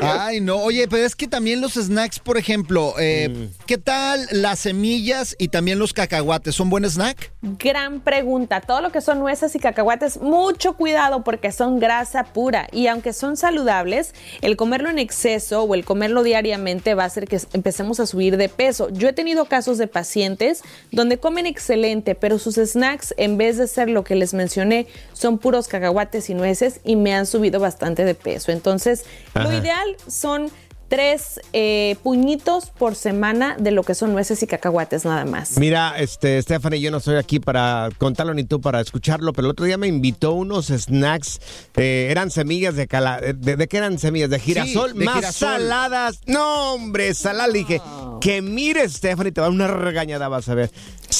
Ay, 0.00 0.40
no. 0.40 0.56
Oye, 0.56 0.88
pero 0.88 1.04
es 1.04 1.14
que 1.14 1.28
también 1.28 1.60
los 1.60 1.74
snacks, 1.74 2.18
por 2.18 2.38
ejemplo, 2.38 2.94
eh, 2.98 3.28
Mm. 3.28 3.64
¿qué 3.66 3.78
tal 3.78 4.26
las 4.30 4.58
semillas 4.60 5.36
y 5.38 5.48
también 5.48 5.78
los 5.78 5.92
cacahuates? 5.92 6.54
¿Son 6.54 6.70
buen 6.70 6.84
snack? 6.84 7.32
Gran 7.42 8.00
pregunta. 8.00 8.60
Todo 8.60 8.80
lo 8.80 8.90
que 8.90 9.00
son 9.00 9.18
nueces 9.18 9.54
y 9.54 9.58
cacahuates, 9.58 10.20
mucho 10.20 10.74
cuidado 10.74 11.22
porque 11.24 11.52
son 11.52 11.78
grasa 11.78 12.24
pura 12.24 12.68
y 12.72 12.86
aunque 12.86 13.12
son 13.12 13.36
saludables, 13.36 14.14
el 14.40 14.56
comerlo 14.56 14.88
en 14.90 14.98
exceso 14.98 15.62
o 15.62 15.74
el 15.74 15.84
comerlo 15.84 16.22
diariamente 16.22 16.94
va 16.94 17.04
a 17.04 17.06
hacer 17.06 17.26
que 17.28 17.40
empecemos 17.52 18.00
a 18.00 18.06
subir 18.06 18.36
de 18.36 18.48
peso. 18.48 18.88
Yo 18.90 19.08
he 19.08 19.12
tenido 19.12 19.44
casos 19.44 19.78
de 19.78 19.86
pacientes 19.88 20.62
donde 20.90 21.18
comen 21.18 21.46
excelente, 21.46 22.14
pero 22.14 22.38
sus 22.38 22.54
snacks, 22.56 23.01
en 23.16 23.36
vez 23.36 23.56
de 23.56 23.66
ser 23.66 23.88
lo 23.88 24.04
que 24.04 24.14
les 24.14 24.34
mencioné, 24.34 24.86
son 25.12 25.38
puros 25.38 25.68
cacahuates 25.68 26.30
y 26.30 26.34
nueces 26.34 26.80
y 26.84 26.96
me 26.96 27.14
han 27.14 27.26
subido 27.26 27.60
bastante 27.60 28.04
de 28.04 28.14
peso. 28.14 28.52
Entonces, 28.52 29.04
lo 29.34 29.52
ideal 29.52 29.96
son 30.06 30.50
tres 30.92 31.40
eh, 31.54 31.96
puñitos 32.02 32.66
por 32.68 32.94
semana 32.94 33.56
de 33.58 33.70
lo 33.70 33.82
que 33.82 33.94
son 33.94 34.12
nueces 34.12 34.42
y 34.42 34.46
cacahuates 34.46 35.06
nada 35.06 35.24
más. 35.24 35.56
Mira, 35.56 35.94
este, 35.96 36.42
Stephanie, 36.42 36.82
yo 36.82 36.90
no 36.90 36.98
estoy 36.98 37.16
aquí 37.16 37.40
para 37.40 37.88
contarlo 37.96 38.34
ni 38.34 38.44
tú 38.44 38.60
para 38.60 38.78
escucharlo, 38.82 39.32
pero 39.32 39.46
el 39.46 39.52
otro 39.52 39.64
día 39.64 39.78
me 39.78 39.86
invitó 39.86 40.34
unos 40.34 40.66
snacks, 40.66 41.40
eh, 41.76 42.08
eran 42.10 42.30
semillas 42.30 42.76
de 42.76 42.88
cala, 42.88 43.20
eh, 43.22 43.32
de, 43.34 43.56
de 43.56 43.68
qué 43.68 43.78
eran 43.78 43.98
semillas? 43.98 44.28
De 44.28 44.38
girasol, 44.38 44.92
de 44.92 45.02
más 45.06 45.14
girasol. 45.14 45.48
saladas. 45.48 46.20
No, 46.26 46.74
hombre, 46.74 47.14
saladas. 47.14 47.54
Le 47.54 47.58
dije, 47.60 47.80
que 48.20 48.42
mire, 48.42 48.86
Stephanie, 48.86 49.32
te 49.32 49.40
va 49.40 49.48
una 49.48 49.68
regañada, 49.68 50.28
vas 50.28 50.50
a 50.50 50.54
ver. 50.54 50.70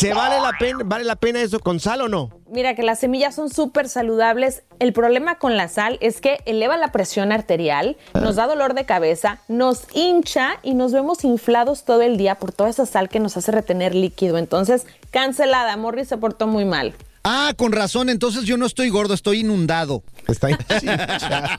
¿Se 0.03 0.13
vale 0.15 0.41
la 0.41 0.51
pena, 0.59 0.81
vale 0.85 1.05
la 1.05 1.15
pena 1.15 1.41
eso 1.41 1.61
con 1.61 1.79
sal 1.79 2.01
o 2.01 2.09
no? 2.09 2.31
Mira 2.51 2.75
que 2.75 2.83
las 2.83 2.99
semillas 2.99 3.37
son 3.37 3.51
súper 3.51 3.89
saludables. 3.89 4.65
El 4.81 4.93
problema 4.93 5.39
con 5.39 5.57
la 5.57 5.69
sal 5.69 5.97
es 6.01 6.21
que 6.21 6.41
eleva 6.45 6.77
la 6.77 6.91
presión 6.91 7.31
arterial, 7.31 7.97
nos 8.15 8.35
da 8.35 8.49
dolor 8.49 8.75
de 8.75 8.85
cabeza, 8.85 9.39
nos 9.47 9.87
hincha 9.95 10.59
y 10.65 10.75
nos 10.75 10.93
vemos 10.93 11.23
inflados 11.23 11.85
todo 11.85 12.03
el 12.03 12.17
día 12.17 12.35
por 12.35 12.51
toda 12.51 12.69
esa 12.69 12.85
sal 12.85 13.09
que 13.09 13.21
nos 13.21 13.37
hace 13.37 13.53
retener 13.53 13.95
líquido. 13.95 14.39
Entonces, 14.39 14.89
cancelada. 15.13 15.77
Morris 15.77 16.09
se 16.09 16.17
portó 16.17 16.49
muy 16.49 16.65
mal. 16.65 16.95
Ah, 17.25 17.53
con 17.57 17.73
razón, 17.73 18.09
entonces 18.09 18.45
yo 18.45 18.57
no 18.57 18.67
estoy 18.67 18.89
gordo, 18.89 19.15
estoy 19.15 19.41
inundado. 19.41 20.03
Está 20.27 20.49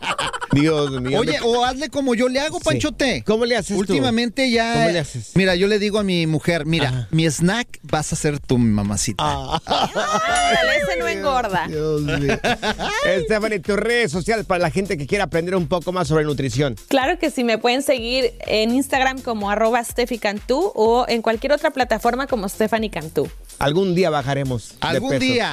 Dios 0.51 1.01
mío. 1.01 1.19
Oye, 1.19 1.39
o 1.43 1.63
hazle 1.65 1.89
como 1.89 2.15
yo 2.15 2.29
le 2.29 2.39
hago, 2.39 2.59
Sí. 2.59 2.65
Panchote. 2.65 3.23
¿Cómo 3.25 3.45
le 3.45 3.55
haces 3.57 3.75
tú? 3.75 3.79
Últimamente 3.79 4.49
ya. 4.51 4.73
¿Cómo 4.73 4.89
le 4.89 4.99
haces? 4.99 5.31
Mira, 5.35 5.55
yo 5.55 5.67
le 5.67 5.79
digo 5.79 5.99
a 5.99 6.03
mi 6.03 6.27
mujer, 6.27 6.65
mira, 6.65 7.07
mi 7.11 7.25
snack 7.29 7.79
vas 7.83 8.13
a 8.13 8.15
ser 8.15 8.39
tu 8.39 8.57
mamacita. 8.57 9.23
Ah. 9.25 9.61
Ándale, 9.65 10.77
ese 10.77 10.97
no 10.99 11.07
engorda. 11.07 11.67
Dios 11.67 12.01
mío. 12.01 12.39
Stephanie, 13.25 13.59
tus 13.59 13.77
redes 13.77 14.11
sociales 14.11 14.45
para 14.45 14.61
la 14.61 14.69
gente 14.69 14.97
que 14.97 15.07
quiera 15.07 15.25
aprender 15.25 15.55
un 15.55 15.67
poco 15.67 15.91
más 15.91 16.07
sobre 16.07 16.23
nutrición. 16.25 16.75
Claro 16.87 17.17
que 17.19 17.31
sí, 17.31 17.43
me 17.43 17.57
pueden 17.57 17.81
seguir 17.81 18.33
en 18.47 18.73
Instagram 18.73 19.21
como 19.21 19.49
arroba 19.49 19.81
Cantú 20.21 20.71
o 20.75 21.05
en 21.07 21.21
cualquier 21.21 21.53
otra 21.53 21.71
plataforma 21.71 22.27
como 22.27 22.47
Stephanie 22.47 22.89
Cantú. 22.89 23.29
Algún 23.59 23.95
día 23.95 24.09
bajaremos. 24.09 24.69
de 24.71 24.75
Algún 24.81 25.09
peso. 25.11 25.19
día, 25.21 25.52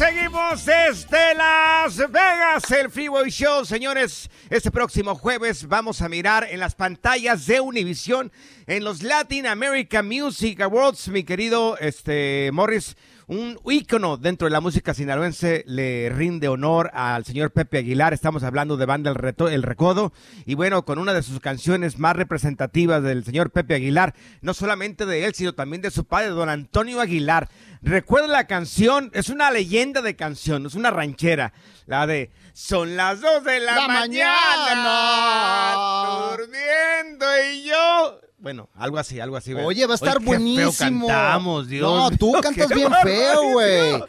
Seguimos 0.00 0.64
desde 0.64 1.34
Las 1.34 1.98
Vegas, 1.98 2.70
el 2.70 2.90
Freeway 2.90 3.30
Show, 3.30 3.66
señores. 3.66 4.30
Este 4.48 4.70
próximo 4.70 5.14
jueves 5.14 5.68
vamos 5.68 6.00
a 6.00 6.08
mirar 6.08 6.48
en 6.50 6.58
las 6.58 6.74
pantallas 6.74 7.44
de 7.46 7.60
Univisión 7.60 8.32
en 8.66 8.82
los 8.82 9.02
Latin 9.02 9.46
American 9.46 10.08
Music 10.08 10.58
Awards, 10.62 11.08
mi 11.08 11.22
querido 11.22 11.76
este, 11.76 12.48
Morris, 12.50 12.96
un 13.30 13.60
ícono 13.70 14.16
dentro 14.16 14.46
de 14.46 14.50
la 14.50 14.60
música 14.60 14.92
sinaloense 14.92 15.62
le 15.68 16.10
rinde 16.10 16.48
honor 16.48 16.90
al 16.94 17.24
señor 17.24 17.52
Pepe 17.52 17.78
Aguilar. 17.78 18.12
Estamos 18.12 18.42
hablando 18.42 18.76
de 18.76 18.86
banda 18.86 19.08
El, 19.08 19.14
Reto- 19.16 19.48
El 19.48 19.62
Recodo. 19.62 20.12
Y 20.46 20.56
bueno, 20.56 20.84
con 20.84 20.98
una 20.98 21.14
de 21.14 21.22
sus 21.22 21.38
canciones 21.38 22.00
más 22.00 22.16
representativas 22.16 23.04
del 23.04 23.24
señor 23.24 23.50
Pepe 23.52 23.74
Aguilar, 23.76 24.14
no 24.40 24.52
solamente 24.52 25.06
de 25.06 25.26
él, 25.26 25.34
sino 25.34 25.52
también 25.54 25.80
de 25.80 25.92
su 25.92 26.04
padre, 26.06 26.30
don 26.30 26.48
Antonio 26.48 27.00
Aguilar. 27.00 27.48
Recuerda 27.82 28.26
la 28.26 28.48
canción, 28.48 29.12
es 29.14 29.28
una 29.28 29.52
leyenda 29.52 30.02
de 30.02 30.16
canción, 30.16 30.66
es 30.66 30.74
una 30.74 30.90
ranchera, 30.90 31.52
la 31.86 32.08
de 32.08 32.32
Son 32.52 32.96
las 32.96 33.20
dos 33.20 33.44
de 33.44 33.60
la, 33.60 33.76
La 33.76 33.86
mañana, 33.86 34.34
mañana. 34.56 36.36
durmiendo 36.36 37.26
y 37.52 37.62
yo. 37.62 38.20
Bueno, 38.40 38.70
algo 38.74 38.98
así, 38.98 39.20
algo 39.20 39.36
así. 39.36 39.52
¿verdad? 39.52 39.68
Oye, 39.68 39.86
va 39.86 39.92
a 39.92 39.96
estar 39.96 40.14
qué 40.18 40.24
feo 40.24 40.26
buenísimo. 40.26 41.06
cantamos, 41.06 41.68
Dios. 41.68 41.82
No, 42.10 42.10
tú 42.16 42.32
cantas 42.40 42.68
bien 42.74 42.90
feo, 43.02 43.42
güey. 43.52 44.02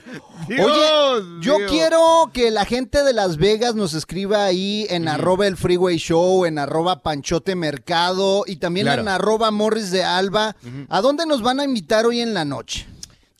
Dios 0.47 0.71
Oye, 0.71 1.25
yo 1.41 1.57
quiero 1.67 2.31
que 2.33 2.49
la 2.49 2.63
gente 2.63 3.03
de 3.03 3.11
Las 3.11 3.35
Vegas 3.37 3.75
nos 3.75 3.93
escriba 3.93 4.45
ahí 4.45 4.87
en 4.89 5.07
arroba 5.09 5.47
el 5.47 5.57
Freeway 5.57 5.97
Show, 5.97 6.45
en 6.45 6.59
arroba 6.59 7.01
Panchote 7.03 7.55
Mercado 7.55 8.43
y 8.47 8.55
también 8.55 8.85
Claro. 8.85 9.01
en 9.01 9.09
arroba 9.09 9.51
Morris 9.51 9.91
de 9.91 10.03
Alba. 10.03 10.55
¿A 10.89 11.01
dónde 11.01 11.25
nos 11.25 11.41
van 11.41 11.59
a 11.59 11.65
invitar 11.65 12.05
hoy 12.05 12.21
en 12.21 12.33
la 12.33 12.45
noche? 12.45 12.87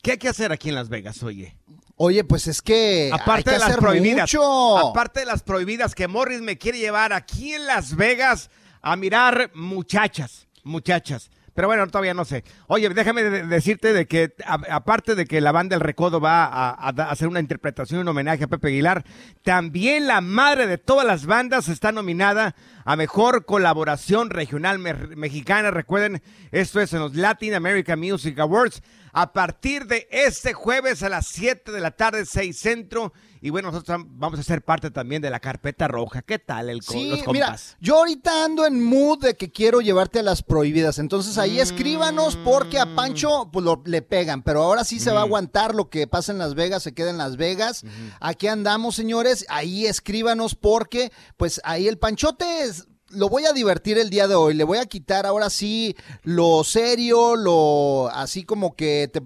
¿Qué 0.02 0.12
hay 0.12 0.18
que 0.18 0.28
hacer 0.28 0.52
aquí 0.52 0.68
en 0.68 0.74
Las 0.74 0.88
Vegas, 0.90 1.22
oye? 1.22 1.56
Oye, 1.96 2.22
pues 2.24 2.48
es 2.48 2.60
que 2.60 3.10
hay 3.12 3.18
Aparte 3.20 3.44
que 3.44 3.50
de 3.52 3.58
las 3.58 3.68
hacer 3.68 3.80
prohibidas. 3.80 4.22
mucho. 4.34 4.78
Aparte 4.90 5.20
de 5.20 5.26
las 5.26 5.42
prohibidas 5.42 5.94
que 5.94 6.06
Morris 6.08 6.40
me 6.40 6.58
quiere 6.58 6.78
llevar 6.78 7.12
aquí 7.12 7.54
en 7.54 7.64
Las 7.66 7.94
Vegas 7.96 8.50
a 8.82 8.96
mirar 8.96 9.50
muchachas, 9.54 10.48
muchachas. 10.62 11.30
Pero 11.54 11.68
bueno, 11.68 11.86
todavía 11.88 12.14
no 12.14 12.24
sé. 12.24 12.44
Oye, 12.66 12.88
déjame 12.88 13.22
de- 13.24 13.46
decirte 13.46 13.92
de 13.92 14.06
que 14.06 14.34
aparte 14.46 15.14
de 15.14 15.26
que 15.26 15.42
la 15.42 15.52
banda 15.52 15.76
El 15.76 15.82
Recodo 15.82 16.18
va 16.18 16.44
a, 16.46 16.88
hacer 17.10 17.28
una 17.28 17.40
interpretación 17.40 18.00
en 18.00 18.08
homenaje 18.08 18.44
a 18.44 18.48
Pepe 18.48 18.68
Aguilar, 18.68 19.04
también 19.42 20.06
la 20.06 20.22
madre 20.22 20.66
de 20.66 20.78
todas 20.78 21.06
las 21.06 21.26
bandas 21.26 21.68
está 21.68 21.92
nominada 21.92 22.54
a 22.86 22.96
mejor 22.96 23.44
colaboración 23.44 24.30
regional 24.30 24.78
me- 24.78 24.94
mexicana. 24.94 25.70
Recuerden, 25.70 26.22
esto 26.52 26.80
es 26.80 26.94
en 26.94 27.00
los 27.00 27.14
Latin 27.16 27.52
American 27.52 28.00
Music 28.00 28.38
Awards 28.38 28.82
a 29.12 29.34
partir 29.34 29.84
de 29.86 30.08
este 30.10 30.54
jueves 30.54 31.02
a 31.02 31.10
las 31.10 31.26
7 31.26 31.70
de 31.70 31.80
la 31.80 31.90
tarde, 31.90 32.24
6 32.24 32.58
centro. 32.58 33.12
Y 33.44 33.50
bueno, 33.50 33.72
nosotros 33.72 34.02
vamos 34.08 34.38
a 34.38 34.42
ser 34.44 34.62
parte 34.62 34.92
también 34.92 35.20
de 35.20 35.28
la 35.28 35.40
carpeta 35.40 35.88
roja. 35.88 36.22
¿Qué 36.22 36.38
tal 36.38 36.70
el 36.70 36.80
Sí, 36.80 37.08
los 37.10 37.26
mira, 37.32 37.46
compas? 37.46 37.76
yo 37.80 37.96
ahorita 37.98 38.44
ando 38.44 38.64
en 38.64 38.82
mood 38.82 39.18
de 39.18 39.36
que 39.36 39.50
quiero 39.50 39.80
llevarte 39.80 40.20
a 40.20 40.22
las 40.22 40.44
prohibidas. 40.44 41.00
Entonces 41.00 41.36
ahí 41.38 41.58
escríbanos 41.58 42.36
porque 42.36 42.78
a 42.78 42.94
Pancho 42.94 43.50
pues, 43.52 43.64
lo- 43.64 43.82
le 43.84 44.00
pegan. 44.00 44.42
Pero 44.42 44.62
ahora 44.62 44.84
sí 44.84 45.00
se 45.00 45.10
va 45.10 45.20
a 45.20 45.24
aguantar 45.24 45.74
lo 45.74 45.90
que 45.90 46.06
pasa 46.06 46.30
en 46.30 46.38
Las 46.38 46.54
Vegas, 46.54 46.84
se 46.84 46.94
queda 46.94 47.10
en 47.10 47.18
Las 47.18 47.36
Vegas. 47.36 47.82
Aquí 48.20 48.46
andamos, 48.46 48.94
señores. 48.94 49.44
Ahí 49.48 49.86
escríbanos 49.86 50.54
porque 50.54 51.10
pues 51.36 51.60
ahí 51.64 51.88
el 51.88 51.98
Panchote 51.98 52.62
es- 52.62 52.86
Lo 53.10 53.28
voy 53.28 53.44
a 53.44 53.52
divertir 53.52 53.98
el 53.98 54.08
día 54.08 54.26
de 54.28 54.36
hoy. 54.36 54.54
Le 54.54 54.64
voy 54.64 54.78
a 54.78 54.86
quitar 54.86 55.26
ahora 55.26 55.50
sí 55.50 55.94
lo 56.22 56.64
serio, 56.64 57.36
lo 57.36 58.08
así 58.08 58.44
como 58.44 58.74
que 58.74 59.10
te 59.12 59.20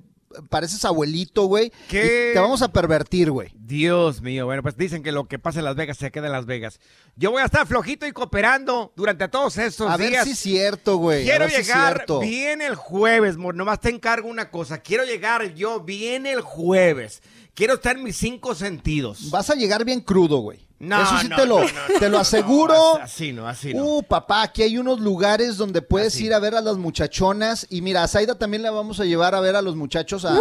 pareces 0.50 0.84
abuelito, 0.84 1.44
güey. 1.46 1.70
¿Qué? 1.88 2.30
Y 2.30 2.34
Te 2.34 2.40
vamos 2.40 2.62
a 2.62 2.72
pervertir, 2.72 3.30
güey. 3.30 3.52
Dios 3.66 4.20
mío, 4.22 4.46
bueno, 4.46 4.62
pues 4.62 4.76
dicen 4.76 5.02
que 5.02 5.10
lo 5.10 5.24
que 5.26 5.38
pasa 5.38 5.58
en 5.58 5.64
Las 5.64 5.74
Vegas 5.74 5.96
se 5.96 6.10
queda 6.12 6.26
en 6.26 6.32
Las 6.32 6.46
Vegas. 6.46 6.78
Yo 7.16 7.32
voy 7.32 7.42
a 7.42 7.46
estar 7.46 7.66
flojito 7.66 8.06
y 8.06 8.12
cooperando 8.12 8.92
durante 8.94 9.26
todos 9.28 9.58
estos 9.58 9.90
A 9.90 9.96
días. 9.98 10.10
ver 10.12 10.24
si 10.24 10.30
es 10.30 10.38
cierto, 10.38 10.98
güey. 10.98 11.22
a 11.22 11.24
Quiero 11.24 11.48
si 11.50 11.56
llegar 11.56 12.04
bien 12.20 12.62
el 12.62 12.76
jueves, 12.76 13.36
mor. 13.36 13.54
Nomás 13.56 13.80
te 13.80 13.90
encargo 13.90 14.28
una 14.28 14.50
cosa. 14.50 14.78
Quiero 14.78 15.04
llegar 15.04 15.54
yo 15.54 15.80
bien 15.80 16.26
el 16.26 16.42
jueves. 16.42 17.22
Quiero 17.54 17.74
estar 17.74 17.96
en 17.96 18.04
mis 18.04 18.16
cinco 18.16 18.54
sentidos. 18.54 19.30
Vas 19.30 19.50
a 19.50 19.54
llegar 19.54 19.84
bien 19.84 20.00
crudo, 20.00 20.38
güey. 20.38 20.64
No, 20.78 21.02
Eso 21.02 21.18
sí 21.20 21.28
no, 21.28 21.36
te 21.36 21.46
lo, 21.46 21.60
no, 21.60 21.64
no, 21.64 21.98
te 21.98 22.08
lo 22.10 22.18
aseguro. 22.18 22.96
así 23.00 23.32
no, 23.32 23.48
así 23.48 23.72
no. 23.72 23.82
Uh, 23.84 24.02
papá, 24.02 24.42
aquí 24.42 24.62
hay 24.62 24.76
unos 24.76 25.00
lugares 25.00 25.56
donde 25.56 25.80
puedes 25.80 26.20
ir 26.20 26.34
a 26.34 26.38
ver 26.38 26.54
a 26.54 26.60
las 26.60 26.76
muchachonas. 26.76 27.66
Y 27.70 27.80
mira, 27.80 28.02
a 28.04 28.08
Zaida 28.08 28.36
también 28.38 28.62
la 28.62 28.70
vamos 28.70 29.00
a 29.00 29.04
llevar 29.06 29.34
a 29.34 29.40
ver 29.40 29.56
a 29.56 29.62
los 29.62 29.74
muchachos 29.74 30.24
a... 30.26 30.38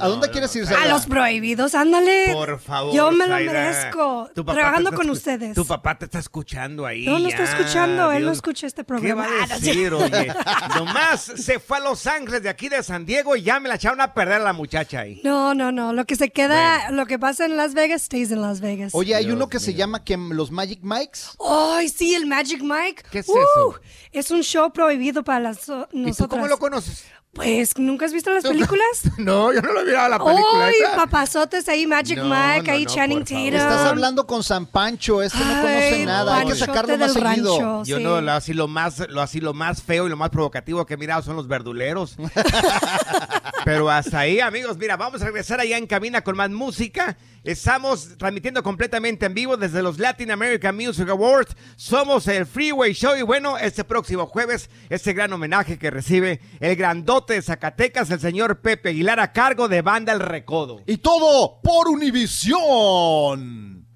¿A 0.00 0.08
dónde 0.08 0.30
quieres 0.30 0.54
ir, 0.56 0.66
Zaida? 0.66 0.82
A 0.82 0.88
los 0.88 1.06
prohibidos, 1.06 1.74
ándale. 1.74 2.32
Por 2.32 2.58
favor. 2.60 2.94
Yo 2.94 3.10
me 3.12 3.26
lo 3.26 3.36
merezco. 3.36 4.28
Tu 4.34 4.44
papá 4.44 4.54
Trabajando 4.58 4.92
con 4.92 5.10
ustedes. 5.10 5.54
Tu 5.54 5.66
papá 5.66 5.98
te 5.98 6.06
está 6.06 6.18
escuchando 6.18 6.86
ahí. 6.86 7.04
No, 7.06 7.18
no 7.18 7.28
está 7.28 7.44
escuchando. 7.44 8.12
Él 8.12 8.24
no 8.24 8.32
escucha 8.32 8.66
este 8.66 8.82
¿Qué 8.82 8.84
programa. 8.84 9.22
va 9.22 9.28
Ah, 9.40 9.44
a 9.44 9.46
no, 9.46 9.54
decir, 9.60 9.92
oye? 9.94 10.32
Nomás 10.76 11.20
se 11.36 11.58
fue 11.58 11.78
a 11.78 11.80
Los 11.80 12.06
Ángeles 12.06 12.42
de 12.42 12.48
aquí 12.48 12.68
de 12.68 12.82
San 12.82 13.04
Diego 13.06 13.36
y 13.36 13.42
ya 13.42 13.60
me 13.60 13.68
la 13.68 13.76
echaron 13.76 14.00
a 14.00 14.14
perder 14.14 14.40
a 14.40 14.44
la 14.44 14.52
muchacha 14.52 15.00
ahí. 15.00 15.20
No, 15.24 15.54
no, 15.54 15.72
no. 15.72 15.92
Lo 15.92 16.04
que 16.04 16.16
se 16.16 16.30
queda, 16.30 16.90
lo 16.90 17.06
que 17.06 17.18
pasa 17.18 17.44
en 17.44 17.56
Las 17.56 17.74
Vegas, 17.74 18.02
stays 18.02 18.30
en 18.30 18.40
Las 18.42 18.60
Vegas. 18.60 18.92
Oye, 18.94 19.14
hay 19.14 19.30
uno 19.30 19.48
que 19.48 19.60
se 19.60 19.74
llama 19.74 20.04
que 20.04 20.16
los 20.16 20.50
Magic 20.50 20.80
Mikes. 20.82 21.20
Ay, 21.46 21.88
sí, 21.88 22.14
el 22.14 22.26
Magic 22.26 22.62
Mike. 22.62 23.02
¿Qué 23.10 23.18
es 23.20 23.28
Uh, 23.28 23.32
eso? 23.38 23.80
Es 24.12 24.30
un 24.30 24.42
show 24.42 24.72
prohibido 24.72 25.22
para 25.22 25.40
las, 25.40 25.68
uh, 25.68 25.86
¿Y 25.92 26.12
tú 26.12 26.28
cómo 26.28 26.46
lo 26.46 26.58
conoces? 26.58 27.04
Pues, 27.32 27.78
¿nunca 27.78 28.06
has 28.06 28.12
visto 28.12 28.30
las 28.30 28.42
películas? 28.48 29.02
No, 29.18 29.52
yo 29.52 29.62
no 29.62 29.72
lo 29.72 29.80
he 29.82 29.84
mirado 29.84 30.08
la 30.08 30.18
película. 30.18 30.66
Ay, 30.66 30.74
esa. 30.82 30.96
papazotes 30.96 31.68
ahí, 31.68 31.86
Magic 31.86 32.18
No, 32.18 32.24
Mike, 32.24 32.66
no, 32.66 32.72
ahí 32.72 32.84
no, 32.84 32.90
Channing. 32.90 33.24
Tatum. 33.24 33.54
Estás 33.54 33.86
hablando 33.86 34.26
con 34.26 34.42
San 34.42 34.66
Pancho. 34.66 35.22
Este 35.22 35.38
no 35.38 35.44
conoce 35.62 36.06
nada. 36.06 36.36
Hay 36.38 36.46
que 36.46 36.54
sacarlo 36.56 36.98
más 36.98 37.12
seguido. 37.12 37.58
rancho. 37.60 37.84
Yo 37.84 37.98
sí. 37.98 38.02
no, 38.02 38.20
lo, 38.20 38.32
así 38.32 38.52
lo 38.52 38.66
más, 38.66 38.98
lo, 39.08 39.22
así 39.22 39.40
lo 39.40 39.54
más 39.54 39.82
feo 39.82 40.06
y 40.06 40.10
lo 40.10 40.16
más 40.16 40.30
provocativo 40.30 40.84
que 40.86 40.94
he 40.94 40.96
mirado 40.96 41.22
son 41.22 41.36
los 41.36 41.46
verduleros. 41.46 42.16
Pero 43.70 43.88
hasta 43.88 44.18
ahí, 44.18 44.40
amigos, 44.40 44.76
mira, 44.78 44.96
vamos 44.96 45.22
a 45.22 45.26
regresar 45.26 45.60
allá 45.60 45.78
en 45.78 45.86
cabina 45.86 46.24
con 46.24 46.36
más 46.36 46.50
música. 46.50 47.16
Estamos 47.44 48.18
transmitiendo 48.18 48.64
completamente 48.64 49.26
en 49.26 49.34
vivo 49.34 49.56
desde 49.56 49.80
los 49.80 50.00
Latin 50.00 50.32
American 50.32 50.74
Music 50.74 51.08
Awards. 51.08 51.54
Somos 51.76 52.26
el 52.26 52.46
Freeway 52.46 52.94
Show 52.94 53.16
y 53.16 53.22
bueno, 53.22 53.58
este 53.58 53.84
próximo 53.84 54.26
jueves, 54.26 54.70
este 54.88 55.12
gran 55.12 55.32
homenaje 55.32 55.78
que 55.78 55.88
recibe 55.88 56.40
el 56.58 56.74
grandote 56.74 57.34
de 57.34 57.42
Zacatecas, 57.42 58.10
el 58.10 58.18
señor 58.18 58.60
Pepe 58.60 58.88
Aguilar, 58.88 59.20
a 59.20 59.32
cargo 59.32 59.68
de 59.68 59.82
Banda 59.82 60.14
El 60.14 60.18
Recodo. 60.18 60.82
Y 60.84 60.96
todo 60.96 61.60
por 61.62 61.86
Univisión. 61.86 63.86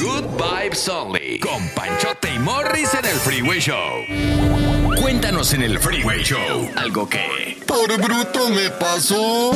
Good 0.00 0.24
Vibes 0.36 0.88
Only. 0.88 1.38
Con 1.38 1.68
Panchote 1.76 2.34
y 2.34 2.40
Morris 2.40 2.92
en 2.94 3.04
el 3.04 3.20
Freeway 3.20 3.60
Show. 3.60 4.79
Cuéntanos 4.98 5.52
en 5.52 5.62
el 5.62 5.78
Freeway 5.78 6.22
Show. 6.22 6.70
Algo 6.76 7.08
que. 7.08 7.56
Por 7.66 7.96
bruto 8.00 8.48
me 8.50 8.70
pasó. 8.70 9.52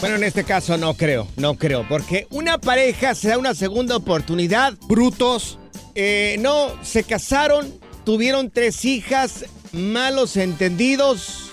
Bueno, 0.00 0.16
en 0.16 0.24
este 0.24 0.44
caso 0.44 0.76
no 0.76 0.94
creo, 0.94 1.28
no 1.36 1.54
creo, 1.54 1.86
porque 1.88 2.26
una 2.30 2.58
pareja 2.58 3.14
se 3.14 3.28
da 3.28 3.38
una 3.38 3.54
segunda 3.54 3.96
oportunidad. 3.96 4.74
Brutos. 4.86 5.58
Eh, 5.94 6.36
no, 6.40 6.72
se 6.82 7.04
casaron, 7.04 7.72
tuvieron 8.04 8.50
tres 8.50 8.84
hijas, 8.84 9.44
malos 9.72 10.36
entendidos, 10.36 11.50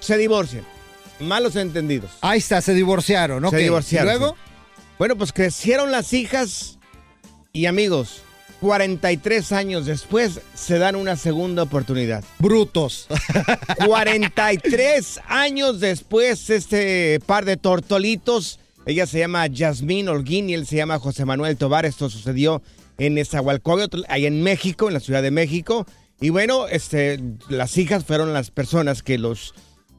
se 0.00 0.16
divorcian. 0.16 0.64
Malos 1.20 1.54
entendidos. 1.56 2.10
Ahí 2.22 2.38
está, 2.38 2.60
se 2.62 2.74
divorciaron, 2.74 3.48
Se 3.50 3.56
divorciaron. 3.58 4.14
¿Y 4.14 4.18
luego? 4.18 4.34
sí. 4.34 4.40
Bueno, 4.98 5.16
pues 5.16 5.32
crecieron 5.32 5.92
las 5.92 6.12
hijas 6.12 6.78
y 7.52 7.66
amigos, 7.66 8.22
43 8.64 9.52
años 9.52 9.84
después 9.84 10.40
se 10.54 10.78
dan 10.78 10.96
una 10.96 11.16
segunda 11.16 11.64
oportunidad. 11.64 12.24
Brutos. 12.38 13.08
43 13.84 15.20
años 15.28 15.80
después, 15.80 16.48
este 16.48 17.20
par 17.26 17.44
de 17.44 17.58
tortolitos, 17.58 18.58
ella 18.86 19.06
se 19.06 19.18
llama 19.18 19.46
Yasmín 19.48 20.08
Holguín 20.08 20.48
y 20.48 20.54
él 20.54 20.66
se 20.66 20.76
llama 20.76 20.98
José 20.98 21.26
Manuel 21.26 21.58
Tobar. 21.58 21.84
Esto 21.84 22.08
sucedió 22.08 22.62
en 22.96 23.12
Nezahualcóyotl, 23.16 24.04
ahí 24.08 24.24
en 24.24 24.42
México, 24.42 24.88
en 24.88 24.94
la 24.94 25.00
Ciudad 25.00 25.20
de 25.20 25.30
México. 25.30 25.84
Y 26.18 26.30
bueno, 26.30 26.66
este, 26.66 27.20
las 27.50 27.76
hijas 27.76 28.06
fueron 28.06 28.32
las 28.32 28.50
personas 28.50 29.02
que 29.02 29.18
los 29.18 29.52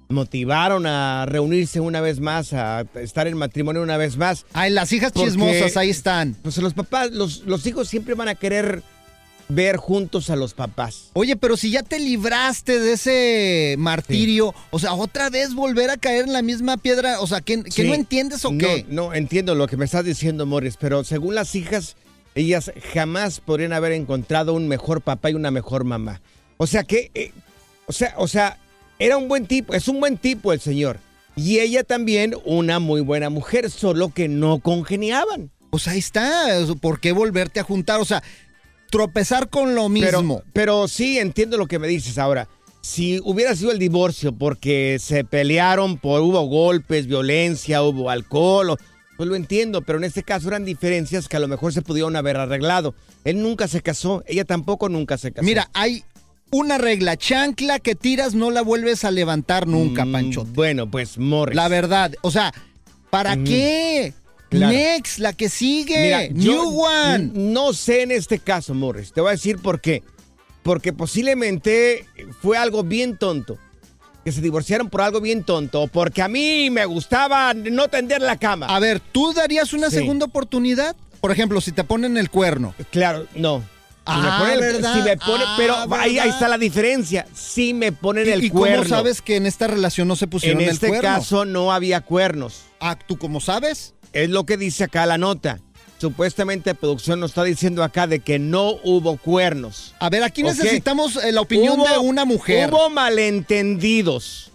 motivaron 0.10 0.86
a 0.86 1.26
reunirse 1.28 1.80
una 1.80 2.02
vez 2.02 2.20
más, 2.20 2.54
a 2.54 2.86
estar 2.96 3.28
en 3.28 3.38
matrimonio 3.38 3.82
una 3.82 3.98
vez 3.98 4.18
más. 4.18 4.46
Ay, 4.54 4.72
las 4.72 4.92
hijas 4.94 5.12
Porque- 5.12 5.30
chismosas, 5.32 5.78
ahí 5.78 5.90
están. 5.90 6.36
Pues 6.42 6.58
los 6.58 6.74
papás, 6.74 7.12
los, 7.12 7.44
los 7.46 7.66
hijos 7.66 7.88
siempre 7.88 8.14
van 8.16 8.28
a 8.28 8.36
querer 8.36 8.84
ver 9.48 9.78
juntos 9.78 10.30
a 10.32 10.36
los 10.36 10.54
papás. 10.56 11.12
Oye, 11.14 11.36
pero 11.36 11.56
si 11.56 11.70
ya 11.70 11.84
te 11.84 12.00
libraste 12.00 12.80
de 12.80 12.94
ese 12.94 13.76
martirio, 13.78 14.56
o 14.72 14.80
sea, 14.80 14.94
otra 14.94 15.30
vez 15.30 15.54
volver 15.54 15.92
a 15.92 15.98
caer 15.98 16.26
en 16.26 16.34
la 16.34 16.42
misma 16.42 16.78
piedra, 16.78 17.20
o 17.20 17.28
sea, 17.28 17.42
¿que, 17.42 17.64
que 17.64 17.72
Sí. 17.72 17.84
no 17.88 17.94
entiendes 17.94 18.44
o 18.46 18.52
No, 18.52 18.58
qué? 18.58 18.86
No, 18.90 19.14
entiendo 19.14 19.54
lo 19.54 19.68
que 19.68 19.78
me 19.78 19.86
estás 19.86 20.04
diciendo, 20.04 20.46
Morris, 20.48 20.78
pero 20.80 21.04
según 21.04 21.36
las 21.36 21.54
hijas, 21.54 21.96
ellas 22.34 22.72
jamás 22.94 23.40
podrían 23.40 23.72
haber 23.74 23.92
encontrado 23.92 24.54
un 24.54 24.68
mejor 24.68 25.02
papá 25.02 25.30
y 25.30 25.36
una 25.36 25.52
mejor 25.52 25.84
mamá. 25.84 26.22
O 26.58 26.66
sea 26.66 26.84
que, 26.84 27.12
eh, 27.14 27.32
o 27.86 27.94
sea, 27.94 28.16
o 28.18 28.28
sea, 28.28 28.58
era 29.00 29.18
un 29.18 29.28
buen 29.28 29.46
tipo, 29.48 29.74
es 29.74 29.88
un 29.88 30.00
buen 30.00 30.18
tipo 30.18 30.54
el 30.54 30.60
señor. 30.60 31.00
Y 31.36 31.60
ella 31.60 31.84
también 31.84 32.34
una 32.46 32.80
muy 32.80 33.02
buena 33.02 33.30
mujer, 33.30 33.70
solo 33.70 34.10
que 34.14 34.28
no 34.30 34.60
congeniaban. 34.60 35.52
Pues 35.70 35.88
ahí 35.90 36.00
está, 36.00 36.46
¿por 36.80 37.00
qué 37.02 37.12
volverte 37.12 37.60
a 37.60 37.64
juntar? 37.64 38.00
O 38.00 38.06
sea, 38.06 38.24
tropezar 38.90 39.50
con 39.50 39.76
lo 39.76 39.90
Pero, 39.90 40.20
mismo. 40.22 40.44
pero 40.54 40.88
sí 40.88 41.20
entiendo 41.20 41.58
lo 41.58 41.68
que 41.68 41.80
me 41.80 41.88
dices 41.88 42.18
ahora. 42.18 42.48
si 42.82 43.20
hubiera 43.24 43.56
sido 43.56 43.72
el 43.72 43.80
divorcio 43.80 44.32
porque 44.38 44.98
se 45.02 45.24
pelearon, 45.24 45.98
por, 45.98 46.22
hubo 46.22 46.40
golpes, 46.44 47.08
violencia, 47.08 47.82
hubo 47.82 48.12
alcohol, 48.12 48.70
o- 48.70 48.78
pues 49.18 49.28
lo 49.28 49.36
entiendo, 49.36 49.82
pero 49.82 49.98
en 49.98 50.04
este 50.04 50.22
caso 50.22 50.50
eran 50.50 50.66
diferencias 50.66 51.28
que 51.28 51.36
a 51.36 51.40
lo 51.40 51.48
mejor 51.48 51.74
se 51.74 51.82
pudieron 51.82 52.16
haber 52.16 52.38
arreglado. 52.38 52.94
Él 53.24 53.42
nunca 53.42 53.68
se 53.68 53.82
casó, 53.82 54.24
ella 54.28 54.46
tampoco 54.46 54.88
nunca 54.88 55.18
se 55.18 55.32
casó. 55.32 55.44
Mira, 55.44 55.68
hay 55.74 56.04
una 56.52 56.78
regla, 56.78 57.18
chancla 57.18 57.80
que 57.80 57.96
tiras 57.96 58.34
no 58.34 58.52
la 58.52 58.62
vuelves 58.62 59.04
a 59.04 59.12
levantar 59.12 59.68
nunca, 59.68 60.06
Mm, 60.06 60.12
Pancho. 60.12 60.46
Bueno, 60.46 60.90
pues 60.90 61.18
Morris. 61.18 61.56
La 61.56 61.68
verdad, 61.68 62.14
o 62.22 62.32
sea, 62.32 62.54
¿para 63.10 63.34
Ujú. 63.34 63.44
qué? 63.46 64.14
Claro. 64.50 64.72
Next, 64.74 65.18
la 65.20 65.34
que 65.34 65.50
sigue. 65.50 66.02
Mira, 66.02 66.28
New 66.30 66.80
one. 66.82 67.32
No 67.34 67.74
sé 67.74 68.04
en 68.04 68.12
este 68.12 68.40
caso, 68.40 68.74
Morris. 68.74 69.12
Te 69.12 69.20
voy 69.20 69.30
a 69.30 69.32
decir 69.34 69.58
por 69.58 69.82
qué. 69.82 70.04
Porque 70.64 70.94
posiblemente 70.94 72.06
fue 72.42 72.58
algo 72.58 72.84
bien 72.84 73.18
tonto. 73.18 73.58
Que 74.24 74.32
se 74.32 74.42
divorciaron 74.42 74.90
por 74.90 75.02
algo 75.02 75.20
bien 75.22 75.44
tonto. 75.44 75.82
o 75.84 75.88
Porque 75.88 76.22
a 76.22 76.28
mí 76.28 76.70
me 76.70 76.86
gustaba 76.86 77.54
no 77.54 77.88
tender 77.90 78.22
la 78.22 78.38
cama. 78.38 78.68
A 78.68 78.80
ver, 78.80 79.00
¿tú 79.00 79.34
darías 79.34 79.74
una 79.74 79.90
Sí. 79.90 79.98
segunda 79.98 80.26
oportunidad? 80.26 80.96
Por 81.22 81.32
ejemplo, 81.32 81.60
si 81.60 81.72
te 81.72 81.84
ponen 81.84 82.16
el 82.18 82.30
cuerno. 82.30 82.74
Claro, 82.92 83.26
no. 83.36 83.64
Si 84.08 84.12
me 84.22 84.28
Ah, 84.28 84.38
ponen 84.40 84.60
¿verdad? 84.60 84.94
si 84.94 85.02
me 85.02 85.18
pone- 85.18 85.44
Ah, 85.48 85.56
pero 85.58 85.76
ahí, 85.96 86.18
está 86.20 86.48
la 86.48 86.58
diferencia. 86.60 87.26
Si 87.34 87.74
me 87.74 87.92
ponen 87.92 88.28
¿Y, 88.28 88.32
el 88.32 88.44
y 88.44 88.50
cuerno. 88.52 88.84
cómo 88.84 88.90
sabes 88.90 89.22
que 89.22 89.36
en 89.36 89.46
esta 89.48 89.66
relación 89.68 90.08
no 90.08 90.16
se 90.16 90.28
pusieron 90.28 90.62
en 90.62 90.68
el 90.70 90.74
este 90.76 90.90
cuerno? 90.90 91.02
caso 91.10 91.44
no 91.46 91.72
había 91.74 92.02
cuernos. 92.02 92.62
Ah, 92.80 92.98
¿tú 93.08 93.18
cómo 93.18 93.40
sabes? 93.40 93.96
Es 94.14 94.30
lo 94.30 94.46
que 94.46 94.58
dice 94.58 94.84
acá 94.84 95.06
la 95.08 95.18
nota. 95.18 95.60
Supuestamente 95.98 96.76
producción 96.76 97.20
nos 97.20 97.32
está 97.32 97.44
diciendo 97.44 97.84
acá 97.84 98.06
de 98.06 98.20
que 98.20 98.38
no 98.38 98.76
hubo 98.84 99.18
cuernos. 99.18 99.96
A 100.00 100.10
ver, 100.10 100.24
aquí 100.24 100.44
necesitamos 100.44 101.16
eh, 101.16 101.32
la 101.32 101.42
opinión 101.42 101.80
Hubo- 101.80 101.90
de 101.90 101.98
una 101.98 102.26
mujer. 102.26 102.70
Hubo 102.70 102.90
malentendidos. 102.90 104.52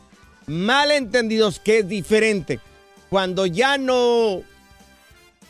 Malentendidos 0.46 1.58
que 1.58 1.78
es 1.78 1.88
diferente. 1.88 2.60
Cuando 3.08 3.46
ya 3.46 3.78
no. 3.78 4.42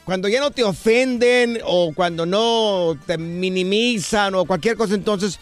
Cuando 0.04 0.28
ya 0.28 0.40
no 0.40 0.50
te 0.50 0.64
ofenden 0.64 1.58
o 1.64 1.92
cuando 1.94 2.26
no 2.26 2.96
te 3.06 3.16
minimizan 3.18 4.34
o 4.34 4.44
cualquier 4.44 4.76
cosa, 4.76 4.94
entonces 4.94 5.38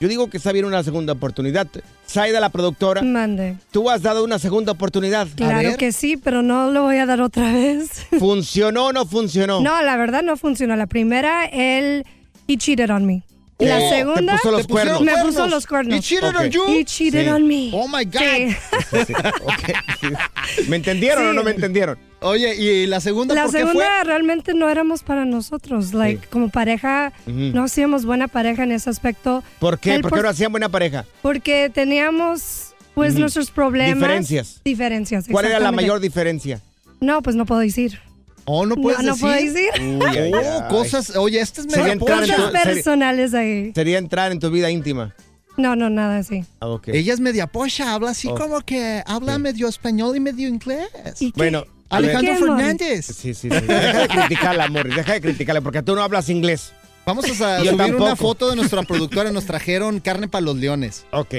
yo 0.00 0.08
digo 0.08 0.28
que 0.28 0.36
está 0.36 0.52
bien 0.52 0.64
una 0.64 0.82
segunda 0.82 1.12
oportunidad. 1.14 1.66
Saida, 2.04 2.38
la 2.40 2.50
productora, 2.50 3.02
Mande. 3.02 3.56
tú 3.70 3.88
has 3.88 4.02
dado 4.02 4.24
una 4.24 4.38
segunda 4.38 4.72
oportunidad. 4.72 5.26
Claro 5.34 5.76
que 5.78 5.92
sí, 5.92 6.16
pero 6.16 6.42
no 6.42 6.70
lo 6.70 6.82
voy 6.82 6.98
a 6.98 7.06
dar 7.06 7.20
otra 7.22 7.52
vez. 7.52 8.06
¿Funcionó 8.18 8.86
o 8.86 8.92
no 8.92 9.06
funcionó? 9.06 9.62
No, 9.62 9.80
la 9.82 9.96
verdad 9.96 10.22
no 10.22 10.36
funcionó. 10.36 10.76
La 10.76 10.86
primera, 10.86 11.46
él, 11.46 12.04
he 12.46 12.56
cheated 12.58 12.90
on 12.90 13.06
me. 13.06 13.22
La 13.58 13.78
Oh, 13.78 13.88
segunda, 13.88 14.32
te 14.32 14.38
puso 14.42 14.50
los 14.50 14.66
Te 14.66 14.72
cuernos. 14.72 15.00
me 15.02 15.12
puso 15.22 15.46
los 15.46 15.66
cuernos. 15.66 15.94
He 15.96 16.00
cheated 16.00 16.34
on 16.36 16.46
Ok. 16.46 16.50
you? 16.52 16.64
He 16.68 16.84
cheated 16.84 17.24
Sí. 17.24 17.28
on 17.30 17.46
me. 17.46 17.70
Oh 17.72 17.86
my 17.86 18.04
God. 18.04 18.20
Sí. 18.20 18.56
Sí, 19.06 19.12
ok. 19.12 20.08
¿Me 20.68 20.76
entendieron 20.76 21.26
o 21.28 21.32
no 21.32 21.42
me 21.44 21.52
entendieron? 21.52 21.98
Oye, 22.20 22.54
¿y 22.56 22.86
la 22.86 23.00
segunda 23.00 23.34
La 23.34 23.42
por 23.44 23.52
qué 23.52 23.58
segunda 23.58 23.84
fue? 23.84 24.04
realmente 24.04 24.54
no 24.54 24.68
éramos 24.68 25.02
para 25.02 25.24
nosotros. 25.24 25.92
Like, 25.94 26.26
como 26.28 26.48
pareja, 26.48 27.12
no 27.26 27.64
hacíamos 27.64 28.04
buena 28.04 28.28
pareja 28.28 28.64
en 28.64 28.72
ese 28.72 28.90
aspecto. 28.90 29.44
¿Por 29.58 29.78
qué? 29.78 30.00
¿Por 30.00 30.12
qué 30.12 30.22
no 30.22 30.28
hacían 30.28 30.50
buena 30.50 30.68
pareja? 30.68 31.04
Porque 31.22 31.70
teníamos, 31.72 32.74
pues, 32.94 33.14
nuestros 33.14 33.50
problemas. 33.50 33.94
Diferencias. 33.98 34.60
Diferencias, 34.64 35.26
¿Cuál 35.30 35.46
era 35.46 35.60
la 35.60 35.70
mayor 35.72 36.00
diferencia? 36.00 36.60
No, 37.00 37.22
pues 37.22 37.36
no 37.36 37.44
puedo 37.46 37.60
decir. 37.60 38.00
Oh, 38.46 38.66
no 38.66 38.76
puedes 38.76 39.00
no, 39.00 39.06
no 39.06 39.12
decir. 39.12 39.22
puedo 39.26 39.52
decir. 39.52 39.98
Uy, 40.00 40.18
ay, 40.18 40.32
Oh, 40.34 40.62
ay. 40.64 40.68
cosas. 40.68 41.16
Oye, 41.16 41.40
este 41.40 41.62
es 41.62 41.76
en 41.76 41.98
tu- 41.98 42.04
Cosas 42.06 42.50
personales 42.62 43.32
ahí. 43.34 43.72
Sería 43.74 43.98
entrar 43.98 44.32
en 44.32 44.38
tu 44.40 44.50
vida 44.50 44.70
íntima. 44.70 45.14
No, 45.56 45.76
no, 45.76 45.88
nada 45.88 46.18
así. 46.18 46.44
Ah, 46.60 46.66
ok. 46.68 46.88
Ella 46.88 47.14
es 47.14 47.20
media 47.20 47.46
pocha, 47.46 47.94
habla 47.94 48.10
así 48.10 48.28
Oh. 48.28 48.34
como 48.34 48.60
que 48.62 49.02
habla 49.06 49.34
Sí. 49.34 49.40
medio 49.40 49.68
español 49.68 50.16
y 50.16 50.20
medio 50.20 50.48
inglés. 50.48 50.88
Bueno. 51.36 51.64
Alejandro. 51.90 52.34
Fernández. 52.34 53.06
Sí, 53.06 53.34
sí, 53.34 53.34
sí. 53.34 53.48
Deja 53.48 53.98
de 54.00 54.08
criticarla, 54.08 54.68
Morris. 54.68 54.96
Deja 54.96 55.12
de 55.12 55.20
criticarla 55.20 55.60
porque 55.60 55.82
tú 55.82 55.94
no 55.94 56.02
hablas 56.02 56.28
inglés. 56.28 56.72
Vamos 57.06 57.24
a 57.40 57.62
Yo 57.62 57.70
subir 57.72 57.94
una 57.94 58.16
foto 58.16 58.50
de 58.50 58.56
nuestra 58.56 58.82
productora. 58.82 59.30
Nos 59.30 59.44
trajeron 59.44 60.00
carne 60.00 60.26
para 60.26 60.42
los 60.44 60.56
leones. 60.56 61.04
Ok. 61.12 61.34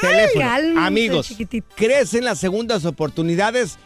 Teléfono. 0.00 0.80
Amigos, 0.84 1.28
chiquitito. 1.28 1.66
crecen 1.74 2.24
las 2.24 2.38
segundas 2.38 2.84
oportunidades. 2.84 3.78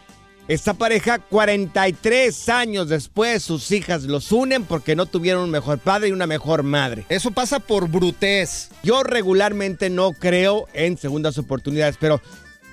Esta 0.48 0.72
pareja, 0.72 1.18
43 1.18 2.48
años 2.48 2.88
después, 2.88 3.42
sus 3.42 3.70
hijas 3.70 4.04
los 4.04 4.32
unen 4.32 4.64
porque 4.64 4.96
no 4.96 5.04
tuvieron 5.04 5.44
un 5.44 5.50
mejor 5.50 5.78
padre 5.78 6.08
y 6.08 6.12
una 6.12 6.26
mejor 6.26 6.62
madre. 6.62 7.04
Eso 7.10 7.32
pasa 7.32 7.60
por 7.60 7.86
brutez. 7.90 8.70
Yo 8.82 9.02
regularmente 9.02 9.90
no 9.90 10.12
creo 10.12 10.66
en 10.72 10.96
segundas 10.96 11.36
oportunidades, 11.36 11.96
pero 12.00 12.22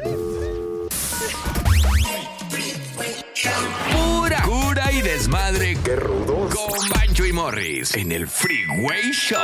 Pura 3.92 4.42
cura 4.42 4.92
y 4.92 5.00
desmadre. 5.02 5.76
Qué 5.84 5.96
rudos. 5.96 6.54
Con 6.54 6.88
Bancho 6.90 7.24
y 7.26 7.32
Morris 7.32 7.94
en 7.96 8.12
el 8.12 8.28
Freeway 8.28 9.10
Show. 9.12 9.38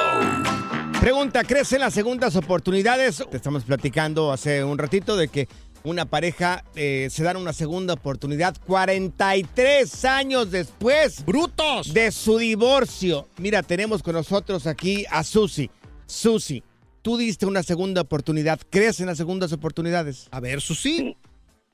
Pregunta, 1.00 1.42
¿crecen 1.44 1.80
las 1.80 1.92
segundas 1.94 2.36
oportunidades? 2.36 3.22
Te 3.30 3.36
estamos 3.36 3.64
platicando 3.64 4.32
hace 4.32 4.62
un 4.64 4.78
ratito 4.78 5.16
de 5.16 5.28
que 5.28 5.48
una 5.84 6.06
pareja 6.06 6.64
eh, 6.74 7.08
se 7.10 7.22
dan 7.22 7.36
una 7.36 7.52
segunda 7.52 7.92
oportunidad 7.94 8.56
43 8.66 10.04
años 10.06 10.50
después 10.50 11.24
¡Brutos! 11.24 11.92
de 11.92 12.10
su 12.10 12.38
divorcio. 12.38 13.28
Mira, 13.38 13.62
tenemos 13.62 14.02
con 14.02 14.14
nosotros 14.14 14.66
aquí 14.66 15.04
a 15.10 15.22
Susi. 15.22 15.70
Susi, 16.06 16.62
tú 17.02 17.18
diste 17.18 17.44
una 17.44 17.62
segunda 17.62 18.00
oportunidad. 18.00 18.58
¿Crees 18.70 18.98
en 19.00 19.06
las 19.06 19.18
segundas 19.18 19.52
oportunidades? 19.52 20.28
A 20.30 20.40
ver, 20.40 20.60
Susi. 20.62 21.16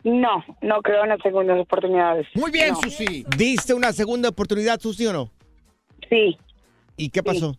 No, 0.03 0.45
no 0.61 0.83
creo 0.83 1.05
en 1.05 1.11
las 1.11 1.21
segundas 1.23 1.61
oportunidades. 1.61 2.27
Muy 2.35 2.51
bien, 2.51 2.71
No. 2.71 2.81
Susi. 2.83 3.25
¿Diste 3.37 3.75
una 3.75 3.93
segunda 3.93 4.29
oportunidad, 4.31 4.81
Susi, 4.81 5.07
o 5.07 5.13
no? 5.13 5.31
Sí, 6.09 6.37
¿Y 6.97 7.11
qué 7.11 7.23
pasó? 7.23 7.57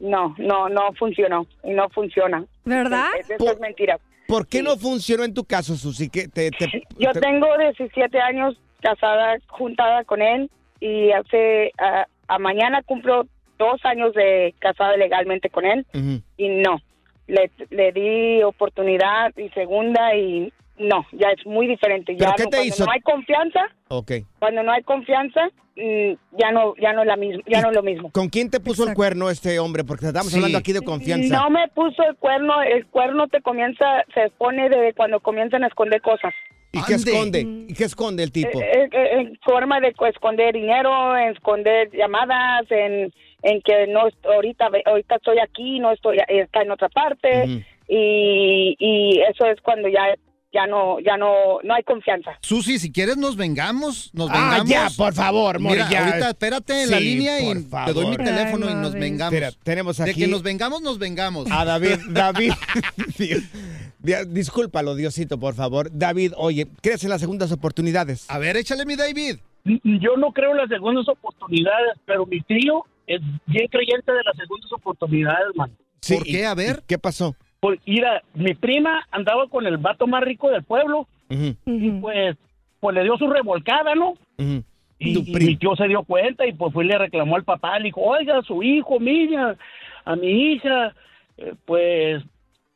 no, 0.00 0.34
no, 0.38 0.68
no 0.68 0.92
funcionó 0.98 1.46
y 1.64 1.70
no 1.72 1.88
funciona. 1.90 2.44
¿Verdad? 2.68 3.06
Es- 3.18 3.30
Eso 3.30 3.52
es 3.52 3.60
mentira. 3.60 3.98
¿Por 4.26 4.46
qué 4.46 4.62
no 4.62 4.76
funcionó 4.76 5.24
en 5.24 5.32
tu 5.34 5.44
caso, 5.44 5.74
Susi? 5.74 6.10
¿Qué 6.10 6.28
te, 6.28 6.50
te- 6.50 6.82
Yo 6.98 7.12
te- 7.12 7.20
tengo 7.20 7.46
17 7.58 8.20
años 8.20 8.56
casada, 8.82 9.38
juntada 9.48 10.04
con 10.04 10.20
él 10.20 10.50
y 10.80 11.10
hace 11.12 11.72
a, 11.78 12.06
a 12.28 12.38
mañana 12.38 12.82
cumplo 12.82 13.26
dos 13.58 13.80
años 13.84 14.12
de 14.14 14.54
casada 14.58 14.96
legalmente 14.96 15.48
con 15.50 15.64
él 15.64 15.86
Ujú. 15.94 16.20
y 16.36 16.48
no. 16.48 16.80
Le, 17.26 17.50
le 17.70 17.92
di 17.92 18.42
oportunidad 18.42 19.32
y 19.36 19.48
segunda 19.50 20.14
y 20.14 20.52
no, 20.78 21.06
ya 21.12 21.28
es 21.30 21.44
muy 21.46 21.66
diferente. 21.66 22.14
¿Pero 22.18 22.30
Ya 22.30 22.34
qué 22.36 22.44
no- 22.44 22.50
te 22.50 22.56
cuando 22.56 22.74
hizo? 22.74 22.84
no 22.86 22.92
hay 22.92 23.00
confianza, 23.00 23.60
Ok. 23.88 24.12
cuando 24.38 24.62
no 24.62 24.72
hay 24.72 24.82
confianza, 24.82 25.48
mm, 25.76 26.12
ya 26.38 26.50
no, 26.52 26.74
ya 26.80 26.92
no 26.92 27.02
es 27.02 27.06
la 27.08 27.16
misma, 27.16 27.42
ya 27.46 27.60
no 27.62 27.70
es 27.70 27.76
lo 27.76 27.82
mismo. 27.82 28.10
¿Con 28.12 28.28
quién 28.28 28.50
te 28.50 28.60
puso 28.60 28.82
el 28.82 28.88
Exacto. 28.90 28.96
cuerno 28.96 29.30
este 29.30 29.58
hombre? 29.58 29.84
Porque 29.84 30.06
estamos 30.06 30.30
Sí. 30.30 30.36
hablando 30.36 30.58
aquí 30.58 30.72
de 30.72 30.80
confianza. 30.82 31.36
No 31.36 31.50
me 31.50 31.68
puso 31.68 32.02
el 32.02 32.16
cuerno, 32.16 32.62
el 32.62 32.86
cuerno 32.86 33.28
te 33.28 33.40
comienza, 33.42 34.04
se 34.14 34.30
pone 34.38 34.68
desde 34.68 34.92
cuando 34.94 35.20
comienzan 35.20 35.64
a 35.64 35.68
esconder 35.68 36.00
cosas. 36.00 36.34
¿Y 36.70 36.82
qué 36.84 36.94
esconde? 36.94 37.40
¿Y 37.66 37.72
qué 37.74 37.84
esconde 37.84 38.22
el 38.22 38.30
tipo? 38.30 38.60
Eh, 38.60 38.88
eh, 38.92 39.08
en 39.12 39.38
forma 39.42 39.80
de 39.80 39.94
co- 39.94 40.06
esconder 40.06 40.52
dinero, 40.54 41.16
en 41.16 41.30
esconder 41.32 41.90
llamadas, 41.92 42.70
en, 42.70 43.10
en 43.42 43.62
que 43.62 43.86
no 43.86 44.02
ahorita 44.24 44.68
ahorita 44.84 45.14
estoy 45.16 45.38
aquí, 45.38 45.80
no 45.80 45.92
estoy 45.92 46.18
está 46.28 46.60
en 46.62 46.70
otra 46.70 46.90
parte 46.90 47.64
y, 47.88 48.76
y 48.78 49.20
eso 49.30 49.46
es 49.46 49.60
cuando 49.62 49.88
ya 49.88 50.14
ya 50.52 50.66
no 50.66 50.98
ya 51.00 51.16
no 51.16 51.58
no 51.62 51.74
hay 51.74 51.82
confianza. 51.82 52.30
Susi, 52.40 52.78
si 52.78 52.90
quieres 52.90 53.16
nos 53.16 53.36
vengamos, 53.36 54.10
nos 54.14 54.30
Ah, 54.30 54.62
vengamos. 54.62 54.68
ya, 54.68 54.88
por 54.96 55.12
favor, 55.14 55.58
Mori, 55.60 55.74
Mira, 55.76 55.90
ya. 55.90 56.06
ahorita 56.06 56.28
espérate 56.30 56.82
en 56.84 56.90
la 56.90 56.98
Sí, 56.98 57.04
línea 57.04 57.40
y 57.40 57.54
por 57.64 57.84
te 57.84 57.92
doy 57.92 58.06
mi 58.06 58.16
teléfono 58.16 58.66
Ay, 58.66 58.72
y 58.72 58.76
nos 58.76 58.92
vengamos. 58.94 59.34
Espera, 59.34 59.52
tenemos 59.62 59.96
De 59.98 60.10
aquí 60.10 60.20
que 60.20 60.28
nos 60.28 60.42
vengamos, 60.42 60.80
nos 60.82 60.98
vengamos. 60.98 61.50
a 61.50 61.64
David. 61.64 61.98
David, 62.10 62.52
Dios, 63.18 64.32
discúlpalo, 64.32 64.94
Diosito, 64.94 65.38
por 65.38 65.54
favor. 65.54 65.90
David, 65.92 66.32
oye, 66.36 66.66
¿crees 66.80 67.02
en 67.04 67.10
las 67.10 67.20
segundas 67.20 67.52
oportunidades? 67.52 68.24
A 68.30 68.38
ver, 68.38 68.56
échale 68.56 68.84
mi 68.86 68.96
David. 68.96 69.36
Yo 69.64 70.16
no 70.16 70.32
creo 70.32 70.52
en 70.52 70.56
las 70.58 70.68
segundas 70.68 71.06
oportunidades, 71.08 71.98
pero 72.06 72.24
mi 72.24 72.40
tío 72.42 72.84
es 73.06 73.20
bien 73.46 73.66
creyente 73.68 74.12
de 74.12 74.22
las 74.24 74.36
segundas 74.36 74.72
oportunidades, 74.72 75.48
man. 75.56 75.76
¿Por 76.08 76.26
¿y- 76.26 76.32
qué? 76.32 76.46
A 76.46 76.54
ver. 76.54 76.82
¿Qué 76.86 76.96
pasó? 76.98 77.34
Pues, 77.60 77.80
mira, 77.86 78.22
mi 78.34 78.54
prima 78.54 79.04
andaba 79.10 79.48
con 79.48 79.66
el 79.66 79.78
vato 79.78 80.06
más 80.06 80.22
rico 80.22 80.48
del 80.50 80.62
pueblo 80.62 81.08
y 81.66 81.90
pues, 82.00 82.36
pues 82.80 82.94
le 82.94 83.02
dio 83.02 83.16
su 83.18 83.26
revolcada, 83.28 83.94
¿no? 83.94 84.14
Y, 85.00 85.12
y 85.18 85.46
mi 85.46 85.56
tío 85.56 85.74
se 85.76 85.86
dio 85.88 86.02
cuenta 86.04 86.46
y 86.46 86.52
pues 86.52 86.72
fue 86.72 86.84
y 86.84 86.88
le 86.88 86.98
reclamó 86.98 87.36
al 87.36 87.44
papá, 87.44 87.78
le 87.78 87.86
dijo, 87.86 88.00
oiga, 88.00 88.42
su 88.42 88.62
hijo, 88.62 88.98
mira, 89.00 89.56
a 90.04 90.16
mi 90.16 90.52
hija, 90.52 90.94
eh, 91.36 91.54
pues 91.64 92.22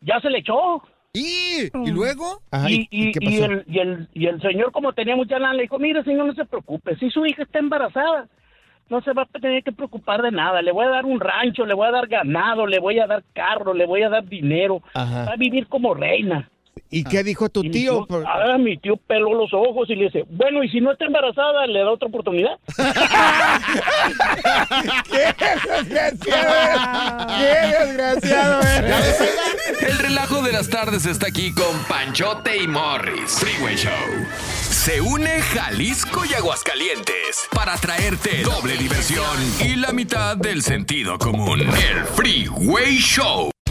ya 0.00 0.20
se 0.20 0.30
le 0.30 0.38
echó. 0.38 0.82
¿Y, 1.12 1.68
¿Y 1.84 1.90
luego? 1.90 2.40
Ajá, 2.50 2.70
y, 2.70 2.88
¿y- 2.90 3.12
qué 3.12 3.20
pasó? 3.20 3.44
el, 3.44 3.64
y, 3.68 3.78
el, 3.78 4.08
y 4.14 4.26
el 4.26 4.40
señor, 4.40 4.72
como 4.72 4.92
tenía 4.94 5.14
mucha 5.14 5.38
lana, 5.38 5.54
le 5.54 5.62
dijo, 5.62 5.78
mire, 5.78 6.02
señor, 6.04 6.26
no 6.26 6.34
se 6.34 6.44
preocupe, 6.44 6.96
si 6.96 7.10
su 7.10 7.24
hija 7.26 7.42
está 7.42 7.58
embarazada, 7.58 8.28
no 8.88 9.00
se 9.02 9.12
va 9.12 9.22
a 9.22 9.38
tener 9.40 9.62
que 9.64 9.72
preocupar 9.72 10.20
de 10.22 10.30
nada, 10.30 10.60
le 10.62 10.72
voy 10.72 10.84
a 10.86 10.90
dar 10.90 11.04
un 11.06 11.18
rancho, 11.20 11.64
le 11.64 11.74
voy 11.74 11.88
a 11.88 11.92
dar 11.92 12.06
ganado, 12.08 12.66
le 12.66 12.78
voy 12.78 12.98
a 12.98 13.06
dar 13.06 13.22
carro, 13.32 13.72
le 13.74 13.86
voy 13.86 14.02
a 14.02 14.08
dar 14.08 14.24
dinero, 14.24 14.82
Ajá. 14.94 15.24
va 15.26 15.32
a 15.32 15.36
vivir 15.36 15.66
como 15.68 15.94
reina. 15.94 16.48
¿Y 16.94 17.04
qué 17.04 17.22
dijo 17.22 17.48
tu 17.48 17.60
Y 17.62 17.68
mi 17.68 17.70
tío? 17.70 18.06
Por- 18.06 18.24
ah, 18.26 18.58
mi 18.58 18.76
tío 18.76 18.96
peló 18.98 19.32
los 19.34 19.52
ojos 19.54 19.88
y 19.88 19.94
le 19.94 20.04
dice, 20.06 20.24
bueno, 20.28 20.62
y 20.62 20.68
si 20.68 20.80
no 20.80 20.92
está 20.92 21.06
embarazada, 21.06 21.66
le 21.66 21.78
da 21.80 21.90
otra 21.90 22.08
oportunidad. 22.08 22.58
¡Qué 25.10 25.34
desgraciado! 25.88 27.26
¡Qué 27.38 27.84
desgraciado! 27.84 28.60
eres! 28.62 29.20
El 29.82 29.98
relajo 29.98 30.42
de 30.42 30.52
las 30.52 30.68
tardes 30.68 31.06
está 31.06 31.28
aquí 31.28 31.52
con 31.54 31.78
Panchote 31.88 32.62
y 32.62 32.66
Morris. 32.68 33.38
Freeway 33.40 33.76
Show. 33.76 33.90
Se 34.84 35.00
une 35.00 35.40
Jalisco 35.40 36.24
y 36.28 36.34
Aguascalientes 36.34 37.46
para 37.54 37.76
traerte 37.76 38.42
doble 38.42 38.76
diversión 38.76 39.24
y 39.60 39.76
la 39.76 39.92
mitad 39.92 40.36
del 40.36 40.60
sentido 40.60 41.18
común. 41.18 41.60
El 41.60 42.04
Freeway 42.04 42.96
Show. 42.96 43.52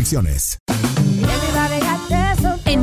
En 0.00 0.59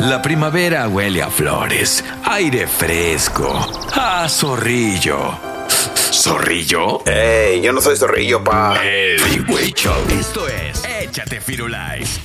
La 0.00 0.22
primavera 0.22 0.88
huele 0.88 1.22
a 1.22 1.28
flores, 1.28 2.04
aire 2.24 2.66
fresco, 2.66 3.66
a 3.92 4.28
zorrillo. 4.28 5.36
¿Zorrillo? 6.12 7.04
¡Ey! 7.04 7.60
Yo 7.60 7.72
no 7.72 7.80
soy 7.80 7.96
zorrillo, 7.96 8.42
pa. 8.42 8.80
El 8.82 9.18
Freeway 9.18 9.72
Show. 9.72 10.04
Esto 10.08 10.46
es 10.48 10.82
Échate 11.02 11.40
Firulais 11.40 12.20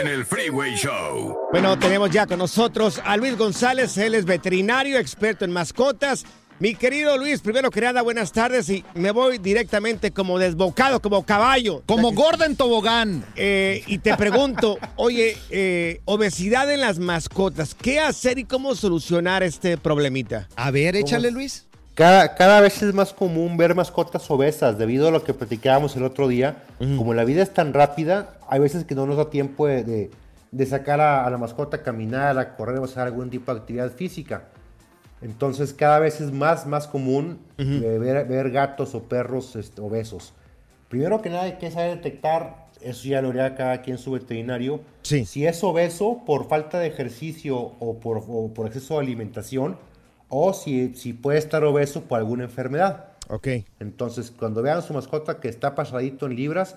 en 0.00 0.06
el 0.06 0.24
Freeway 0.24 0.74
Show. 0.74 1.36
Bueno, 1.50 1.78
tenemos 1.78 2.10
ya 2.10 2.26
con 2.26 2.38
nosotros 2.38 3.00
a 3.04 3.16
Luis 3.16 3.36
González, 3.36 3.96
él 3.98 4.14
es 4.14 4.24
veterinario, 4.24 4.98
experto 4.98 5.44
en 5.44 5.52
mascotas. 5.52 6.24
Mi 6.62 6.76
querido 6.76 7.18
Luis, 7.18 7.40
primero 7.40 7.72
que 7.72 7.80
nada, 7.80 8.02
buenas 8.02 8.30
tardes 8.30 8.70
y 8.70 8.84
me 8.94 9.10
voy 9.10 9.38
directamente 9.38 10.12
como 10.12 10.38
desbocado, 10.38 11.02
como 11.02 11.24
caballo. 11.26 11.82
Como 11.86 12.12
gorda 12.12 12.46
en 12.46 12.54
tobogán. 12.54 13.24
Eh, 13.34 13.82
y 13.88 13.98
te 13.98 14.16
pregunto, 14.16 14.78
oye, 14.94 15.36
eh, 15.50 16.00
obesidad 16.04 16.70
en 16.72 16.80
las 16.82 17.00
mascotas, 17.00 17.74
¿qué 17.74 17.98
hacer 17.98 18.38
y 18.38 18.44
cómo 18.44 18.76
solucionar 18.76 19.42
este 19.42 19.76
problemita? 19.76 20.46
A 20.54 20.70
ver, 20.70 20.94
échale, 20.94 21.32
Luis. 21.32 21.66
Cada, 21.94 22.36
cada 22.36 22.60
vez 22.60 22.80
es 22.80 22.94
más 22.94 23.12
común 23.12 23.56
ver 23.56 23.74
mascotas 23.74 24.30
obesas 24.30 24.78
debido 24.78 25.08
a 25.08 25.10
lo 25.10 25.24
que 25.24 25.34
platicábamos 25.34 25.96
el 25.96 26.04
otro 26.04 26.28
día. 26.28 26.62
Como 26.78 27.12
la 27.12 27.24
vida 27.24 27.42
es 27.42 27.52
tan 27.52 27.74
rápida, 27.74 28.36
hay 28.48 28.60
veces 28.60 28.84
que 28.84 28.94
no 28.94 29.04
nos 29.06 29.16
da 29.16 29.30
tiempo 29.30 29.66
de, 29.66 29.82
de- 29.82 30.10
de 30.52 30.66
sacar 30.66 31.00
a, 31.00 31.26
a 31.26 31.30
la 31.30 31.38
mascota 31.38 31.78
a 31.78 31.82
caminar, 31.82 32.38
a 32.38 32.54
correr 32.54 32.78
o 32.78 32.84
hacer 32.84 33.00
algún 33.02 33.30
tipo 33.30 33.52
de 33.52 33.58
actividad 33.58 33.90
física. 33.90 34.44
Entonces 35.22 35.72
cada 35.72 35.98
vez 35.98 36.20
es 36.20 36.32
más, 36.32 36.66
más 36.66 36.88
común 36.88 37.38
eh, 37.58 37.98
ver, 38.00 38.26
ver 38.26 38.50
gatos 38.50 38.94
o 38.94 39.04
perros 39.04 39.56
este, 39.56 39.80
obesos. 39.80 40.32
Primero 40.88 41.22
que 41.22 41.30
nada 41.30 41.44
hay 41.44 41.54
que 41.54 41.70
saber 41.70 41.96
detectar, 41.96 42.66
eso 42.80 43.08
ya 43.08 43.22
lo 43.22 43.30
haría 43.30 43.54
cada 43.54 43.80
quien 43.82 43.98
su 43.98 44.12
veterinario, 44.12 44.80
si 45.02 45.46
es 45.46 45.64
obeso 45.64 46.22
por 46.26 46.48
falta 46.48 46.78
de 46.78 46.88
ejercicio 46.88 47.56
o 47.56 47.98
por, 47.98 48.22
o 48.28 48.52
por 48.52 48.66
exceso 48.66 48.94
de 48.94 49.00
alimentación, 49.00 49.78
o 50.28 50.52
si, 50.52 50.94
si 50.94 51.12
puede 51.12 51.38
estar 51.38 51.64
obeso 51.64 52.02
por 52.02 52.18
alguna 52.18 52.44
enfermedad. 52.44 53.06
Ok. 53.28 53.48
Entonces, 53.80 54.30
cuando 54.30 54.62
vean 54.62 54.82
su 54.82 54.92
mascota 54.92 55.40
que 55.40 55.48
está 55.48 55.74
pasadito 55.74 56.26
en 56.26 56.36
libras, 56.36 56.76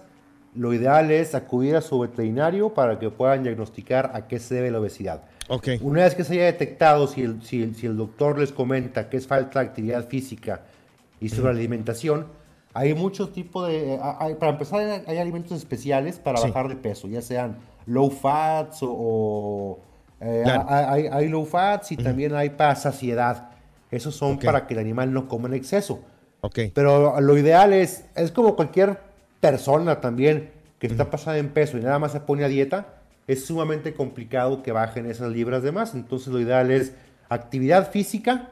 lo 0.56 0.74
ideal 0.74 1.12
es 1.12 1.36
acudir 1.36 1.76
a 1.76 1.82
su 1.82 2.00
veterinario 2.00 2.74
para 2.74 2.98
que 3.00 3.10
puedan 3.10 3.44
diagnosticar 3.44 4.12
a 4.14 4.28
qué 4.28 4.40
se 4.40 4.56
debe 4.56 4.72
la 4.72 4.80
obesidad. 4.80 5.22
Ok. 5.50 5.68
Una 5.82 6.04
vez 6.04 6.16
que 6.16 6.24
se 6.24 6.34
haya 6.34 6.46
detectado, 6.46 7.08
si 7.08 7.22
el, 7.24 7.42
si 7.44 7.62
el- 7.62 7.76
si 7.76 7.86
el 7.86 7.98
doctor 7.98 8.40
les 8.40 8.52
comenta 8.52 9.10
que 9.10 9.18
es 9.18 9.28
falta 9.28 9.60
de 9.60 9.68
actividad 9.68 10.08
física 10.08 10.62
y 11.20 11.30
sobre 11.30 11.54
la 11.54 11.60
alimentación, 11.60 12.28
hay 12.74 12.94
muchos 12.94 13.32
tipos 13.32 13.68
de... 13.68 14.00
hay- 14.20 14.36
para 14.36 14.52
empezar, 14.54 15.04
hay, 15.08 15.18
alimentos 15.18 15.58
especiales 15.58 16.20
para 16.20 16.38
Sí. 16.40 16.48
bajar 16.50 16.68
de 16.70 16.76
peso, 16.76 17.08
ya 17.08 17.22
sean 17.22 17.58
low 17.86 18.10
fats 18.10 18.82
o... 18.82 18.90
o, 18.92 19.80
eh, 20.20 20.42
Claro. 20.44 20.66
hay, 20.68 21.08
hay- 21.12 21.30
low 21.30 21.46
fats 21.46 21.92
y 21.92 21.98
también 21.98 22.34
hay 22.36 22.50
para 22.50 22.76
saciedad. 22.76 23.50
Esos 23.92 24.16
son 24.16 24.36
Ok. 24.36 24.46
para 24.46 24.66
que 24.68 24.74
el 24.74 24.80
animal 24.80 25.14
no 25.14 25.28
coma 25.28 25.48
en 25.48 25.54
exceso. 25.54 26.00
Ok. 26.42 26.60
Pero 26.74 27.20
lo 27.22 27.38
ideal 27.38 27.72
es, 27.74 28.06
es 28.16 28.32
como 28.32 28.56
cualquier 28.56 28.98
persona 29.50 30.02
también 30.02 30.50
que 30.80 30.88
está 30.88 31.10
pasada 31.10 31.38
en 31.38 31.50
peso 31.50 31.78
y 31.78 31.82
nada 31.82 32.00
más 32.00 32.12
se 32.12 32.20
pone 32.20 32.44
a 32.44 32.48
dieta, 32.48 32.96
es 33.28 33.46
sumamente 33.46 33.94
complicado 33.94 34.62
que 34.64 34.72
bajen 34.72 35.06
esas 35.06 35.32
libras 35.32 35.64
de 35.64 35.72
más. 35.72 35.94
Entonces 35.94 36.28
lo 36.34 36.40
ideal 36.40 36.70
es 36.72 36.92
actividad 37.30 37.92
física 37.92 38.50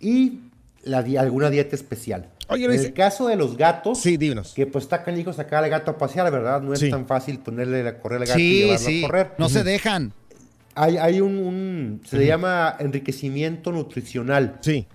y 0.00 0.40
la 0.84 1.02
di- 1.02 1.16
alguna 1.16 1.50
dieta 1.50 1.76
especial. 1.76 2.28
Oye, 2.48 2.64
en 2.66 2.72
el 2.72 2.92
caso 2.92 3.28
de 3.28 3.36
los 3.36 3.56
gatos, 3.56 4.00
sí, 4.00 4.16
díganos. 4.16 4.52
que 4.54 4.66
pues 4.66 4.84
está 4.84 5.04
canijo 5.04 5.32
sacar 5.32 5.62
al 5.64 5.70
gato 5.70 5.90
a 5.92 5.98
pasear, 5.98 6.30
¿verdad? 6.30 6.60
No 6.60 6.72
es 6.74 6.80
Sí. 6.80 6.90
tan 6.90 7.06
fácil 7.06 7.38
ponerle 7.38 7.86
a 7.88 7.98
correr 8.00 8.22
al 8.22 8.26
gato 8.28 8.38
y 8.38 8.42
Sí, 8.42 8.58
llevarlo 8.62 8.86
sí. 8.86 9.04
a 9.04 9.06
correr. 9.06 9.30
No 9.38 9.48
se 9.48 9.64
dejan. 9.64 10.12
Hay, 10.74 10.96
hay 10.96 11.20
un, 11.20 11.38
un- 11.38 12.00
se 12.04 12.16
le 12.18 12.26
llama 12.26 12.74
enriquecimiento 12.78 13.72
nutricional. 13.72 14.56
Sí. 14.60 14.86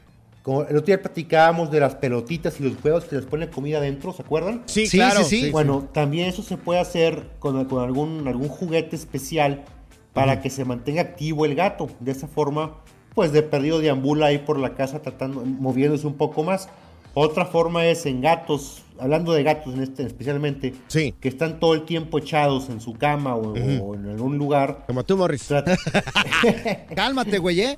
Como 0.48 0.62
el 0.62 0.78
otro 0.78 0.86
día 0.86 1.02
platicábamos 1.02 1.70
de 1.72 1.82
las 1.82 1.96
pelotitas 1.96 2.58
y 2.62 2.64
los 2.64 2.78
juegos 2.82 3.04
que 3.04 3.18
les 3.18 3.26
pone 3.26 3.50
comida 3.50 3.80
adentro, 3.80 4.14
¿se 4.14 4.22
acuerdan? 4.22 4.64
Sí, 4.66 4.88
Sí, 4.88 4.96
claro, 4.98 5.26
sí, 5.26 5.26
sí. 5.26 5.42
sí, 5.48 5.52
Bueno, 5.52 5.90
también 5.92 6.30
eso 6.30 6.42
se 6.42 6.56
puede 6.56 6.80
hacer 6.80 7.32
con, 7.40 7.66
con 7.66 7.84
algún, 7.84 8.26
algún 8.30 8.48
juguete 8.48 8.96
especial 8.96 9.66
para 10.14 10.40
que 10.40 10.50
se 10.50 10.64
mantenga 10.64 11.02
activo 11.02 11.44
el 11.44 11.54
gato. 11.54 11.90
De 12.00 12.14
esa 12.14 12.30
forma, 12.30 12.78
pues 13.14 13.34
de 13.34 13.44
perdido 13.44 13.80
deambula 13.80 14.28
ahí 14.28 14.38
por 14.38 14.58
la 14.58 14.74
casa 14.74 15.02
tratando, 15.02 15.44
moviéndose 15.44 16.08
un 16.08 16.14
poco 16.16 16.46
más. 16.46 16.70
Otra 17.14 17.44
forma 17.46 17.86
es 17.86 18.06
en 18.06 18.22
gatos, 18.22 18.84
hablando 19.02 19.34
de 19.34 19.44
gatos 19.44 19.74
en 19.74 19.84
este 19.84 20.04
especialmente, 20.04 20.74
que 20.90 21.28
están 21.28 21.60
todo 21.60 21.74
el 21.74 21.84
tiempo 21.84 22.20
echados 22.20 22.70
en 22.70 22.80
su 22.80 22.94
cama 22.94 23.36
o, 23.36 23.50
Ujú. 23.52 23.84
o 23.84 23.96
en 23.96 24.08
algún 24.12 24.38
lugar. 24.38 24.86
Como 24.88 25.04
tú, 25.04 25.18
Morris. 25.18 25.50
Cálmate, 26.96 27.38
güey, 27.40 27.60
¿eh? 27.60 27.78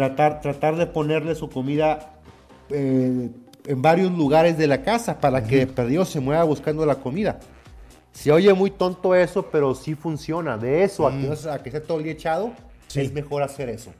Tratar, 0.00 0.40
tratar 0.40 0.76
de 0.76 0.86
ponerle 0.86 1.34
su 1.34 1.50
comida 1.50 2.14
eh, 2.70 3.28
en 3.66 3.82
varios 3.82 4.10
lugares 4.10 4.56
de 4.56 4.66
la 4.66 4.80
casa 4.82 5.20
para 5.20 5.44
que 5.44 5.66
perdido 5.66 6.06
se 6.06 6.20
mueva 6.20 6.42
buscando 6.44 6.86
la 6.86 6.94
comida. 6.94 7.38
Se 8.12 8.32
oye 8.32 8.52
muy 8.54 8.70
tonto 8.70 9.14
eso, 9.14 9.50
pero 9.52 9.74
sí 9.74 9.94
funciona. 9.94 10.56
De 10.56 10.82
eso 10.84 11.06
a 11.06 11.10
que, 11.10 11.18
no 11.18 11.36
sea- 11.36 11.54
a 11.54 11.62
que 11.62 11.68
esté 11.68 11.80
todo 11.82 11.98
el 11.98 12.04
día 12.04 12.14
echado, 12.14 12.52
es 12.94 13.12
mejor 13.12 13.42
hacer 13.42 13.68
eso. 13.68 13.92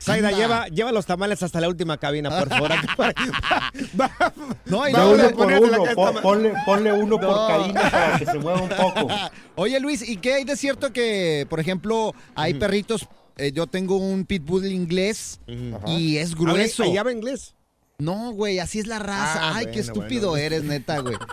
Zaida, 0.00 0.32
lleva, 0.32 0.66
lleva 0.66 0.90
los 0.92 1.06
tamales 1.06 1.42
hasta 1.44 1.60
la 1.60 1.68
última 1.68 1.96
cabina, 1.96 2.28
por 2.30 2.48
favor. 2.48 2.70
No, 4.66 4.88
y 4.88 4.92
luego 4.92 5.12
uno 5.12 5.30
por 5.30 5.52
uno, 5.52 6.20
ponle, 6.20 6.52
ponle 6.66 6.92
uno 6.92 7.16
por 7.16 7.30
No. 7.30 7.46
cabina 7.46 7.90
para 7.90 8.18
que 8.18 8.26
se 8.26 8.38
mueva 8.38 8.60
un 8.60 8.68
poco. 8.68 9.08
Oye, 9.54 9.78
Luis, 9.80 10.06
¿y 10.06 10.16
qué 10.16 10.34
hay 10.34 10.44
de 10.44 10.56
cierto 10.56 10.92
que, 10.92 11.46
por 11.48 11.60
ejemplo, 11.60 12.12
hay 12.34 12.54
perritos? 12.54 13.06
Eh, 13.36 13.52
yo 13.52 13.66
tengo 13.66 13.96
un 13.96 14.24
pitbull 14.24 14.66
inglés 14.66 15.40
y 15.86 16.16
es 16.16 16.34
grueso. 16.34 16.84
¿Habla- 16.84 17.00
¿Habla 17.00 17.12
inglés? 17.12 17.54
No, 17.98 18.32
güey, 18.32 18.58
así 18.58 18.80
es 18.80 18.86
la 18.88 18.98
raza. 18.98 19.38
Ah, 19.40 19.52
Ay, 19.56 19.66
qué 19.72 19.78
estúpido 19.80 20.30
bueno. 20.30 20.44
eres, 20.44 20.64
neta, 20.64 20.98
güey. 21.00 21.16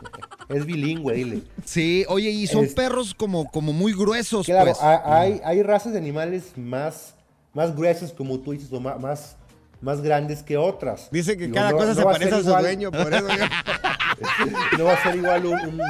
Es 0.49 0.65
bilingüe, 0.65 1.13
dile. 1.15 1.41
Sí, 1.63 2.03
oye, 2.09 2.29
y 2.29 2.45
son 2.45 2.65
Es- 2.65 2.73
perros 2.73 3.13
como, 3.15 3.49
como 3.49 3.71
muy 3.71 3.93
gruesos, 3.93 4.45
Claro, 4.45 4.71
pues. 4.71 4.81
ha- 4.81 5.19
hay, 5.21 5.39
hay 5.45 5.63
razas 5.63 5.93
de 5.93 5.97
animales 5.97 6.51
más, 6.57 7.15
más 7.53 7.73
gruesas, 7.75 8.11
como 8.11 8.37
tú 8.39 8.51
dices, 8.51 8.71
o 8.73 8.79
más, 8.81 9.37
más 9.81 10.01
grandes 10.01 10.43
que 10.43 10.57
otras. 10.57 11.09
Dice 11.11 11.35
que 11.37 11.43
Digo, 11.45 11.55
cada 11.55 11.71
no- 11.71 11.77
cosa 11.77 11.89
no 11.89 11.95
se 11.95 12.03
va 12.03 12.11
parece 12.13 12.29
ser 12.29 12.39
a 12.39 12.41
su 12.43 12.47
igual- 12.49 12.63
dueño, 12.63 12.91
por 12.91 13.13
eso. 13.13 13.27
no 14.77 14.85
va 14.85 14.93
a 14.93 15.03
ser 15.03 15.15
igual 15.15 15.45
un, 15.45 15.53
un- 15.59 15.81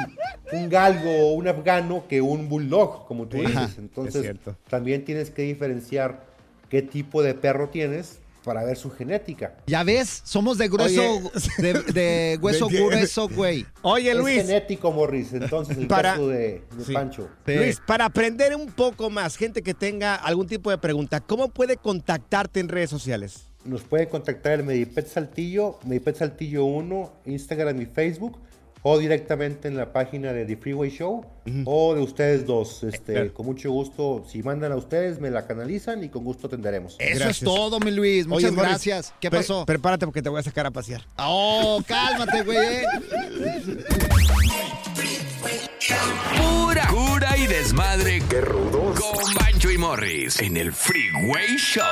un 0.52 0.68
galgo 0.68 1.10
o 1.10 1.32
un 1.34 1.48
afgano 1.48 2.04
que 2.08 2.20
un 2.20 2.48
bulldog, 2.48 3.06
como 3.06 3.26
tú 3.26 3.38
Sí, 3.38 3.46
dices. 3.46 3.70
es 3.72 3.78
Entonces, 3.78 4.36
también 4.68 5.04
tienes 5.04 5.30
que 5.30 5.42
diferenciar 5.42 6.24
qué 6.68 6.82
tipo 6.82 7.22
de 7.22 7.34
perro 7.34 7.68
tienes 7.68 8.18
para 8.44 8.64
ver 8.64 8.76
su 8.76 8.90
genética. 8.90 9.54
Ya 9.68 9.84
ves, 9.84 10.20
somos 10.24 10.58
de 10.58 10.68
grueso, 10.68 11.00
Oye. 11.00 11.30
de, 11.58 11.72
de 11.92 12.38
hueso 12.42 12.66
De- 12.68 12.76
grueso, 12.76 13.28
güey. 13.28 13.64
Oye, 13.82 14.10
es 14.10 14.16
Luis. 14.16 14.42
genético, 14.42 14.90
Morris. 14.90 15.32
Entonces, 15.32 15.78
el 15.78 15.86
Para- 15.86 16.12
caso 16.12 16.28
de, 16.28 16.62
de 16.76 16.84
Sí. 16.84 16.92
Pancho. 16.92 17.28
Luis, 17.46 17.80
para 17.86 18.06
aprender 18.06 18.56
un 18.56 18.66
poco 18.72 19.10
más, 19.10 19.36
gente 19.36 19.62
que 19.62 19.74
tenga 19.74 20.16
algún 20.16 20.48
tipo 20.48 20.70
de 20.70 20.78
pregunta, 20.78 21.20
¿cómo 21.20 21.48
puede 21.50 21.76
contactarte 21.76 22.58
en 22.60 22.68
redes 22.68 22.90
sociales? 22.90 23.48
Nos 23.64 23.82
pueden 23.82 24.08
contactar 24.08 24.60
en 24.60 24.66
Medipet 24.66 25.06
Saltillo, 25.06 25.78
Medipet 25.84 26.16
Saltillo 26.16 26.64
1, 26.64 27.12
Instagram 27.26 27.80
y 27.80 27.86
Facebook, 27.86 28.38
o 28.84 28.98
directamente 28.98 29.68
en 29.68 29.76
la 29.76 29.92
página 29.92 30.32
de 30.32 30.44
The 30.44 30.56
Freeway 30.56 30.90
Show, 30.90 31.24
o 31.64 31.94
de 31.94 32.00
ustedes 32.02 32.44
dos. 32.44 32.82
Este, 32.82 33.12
Claro. 33.12 33.32
Con 33.34 33.46
mucho 33.46 33.70
gusto, 33.70 34.24
si 34.28 34.42
mandan 34.42 34.72
a 34.72 34.76
ustedes, 34.76 35.20
me 35.20 35.30
la 35.30 35.46
canalizan 35.46 36.02
y 36.02 36.08
con 36.08 36.24
gusto 36.24 36.48
atenderemos. 36.48 36.96
Eso 36.98 37.28
es 37.28 37.38
todo, 37.38 37.78
mi 37.78 37.92
Luis. 37.92 38.26
Oye, 38.28 38.50
Muchas 38.50 38.54
gracias. 38.56 39.14
¿Qué 39.20 39.30
pre- 39.30 39.38
pasó? 39.38 39.64
Prepárate 39.64 40.04
porque 40.06 40.22
te 40.22 40.28
voy 40.28 40.40
a 40.40 40.42
sacar 40.42 40.66
a 40.66 40.72
pasear. 40.72 41.02
Oh, 41.18 41.80
cálmate, 41.86 42.42
güey. 42.42 42.58
eh. 42.58 42.84
Pura 46.36 46.86
cura 46.88 47.36
y 47.36 47.46
desmadre. 47.46 48.20
Qué 48.28 48.40
rudos. 48.40 48.98
Con 49.00 49.34
y 49.72 49.78
Morris 49.78 50.40
en 50.40 50.56
el 50.56 50.72
Freeway 50.72 51.56
Show. 51.56 51.84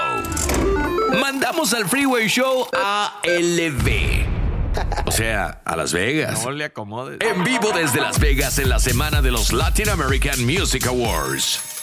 Mandamos 1.19 1.73
al 1.73 1.89
Freeway 1.89 2.29
Show 2.29 2.67
a 2.75 3.21
LV. 3.25 5.07
O 5.07 5.11
sea, 5.11 5.61
a 5.65 5.77
Las 5.77 5.93
Vegas. 5.93 6.45
No 6.45 6.51
le 6.51 6.65
acomodes. 6.65 7.19
En 7.21 7.43
vivo 7.45 7.71
desde 7.73 8.01
Las 8.01 8.19
Vegas 8.21 8.59
en 8.59 8.69
la 8.69 8.79
semana 8.79 9.23
de 9.23 9.31
los 9.31 9.53
Latin 9.53 9.89
American 9.89 10.45
Music 10.45 10.87
Awards. 10.87 11.80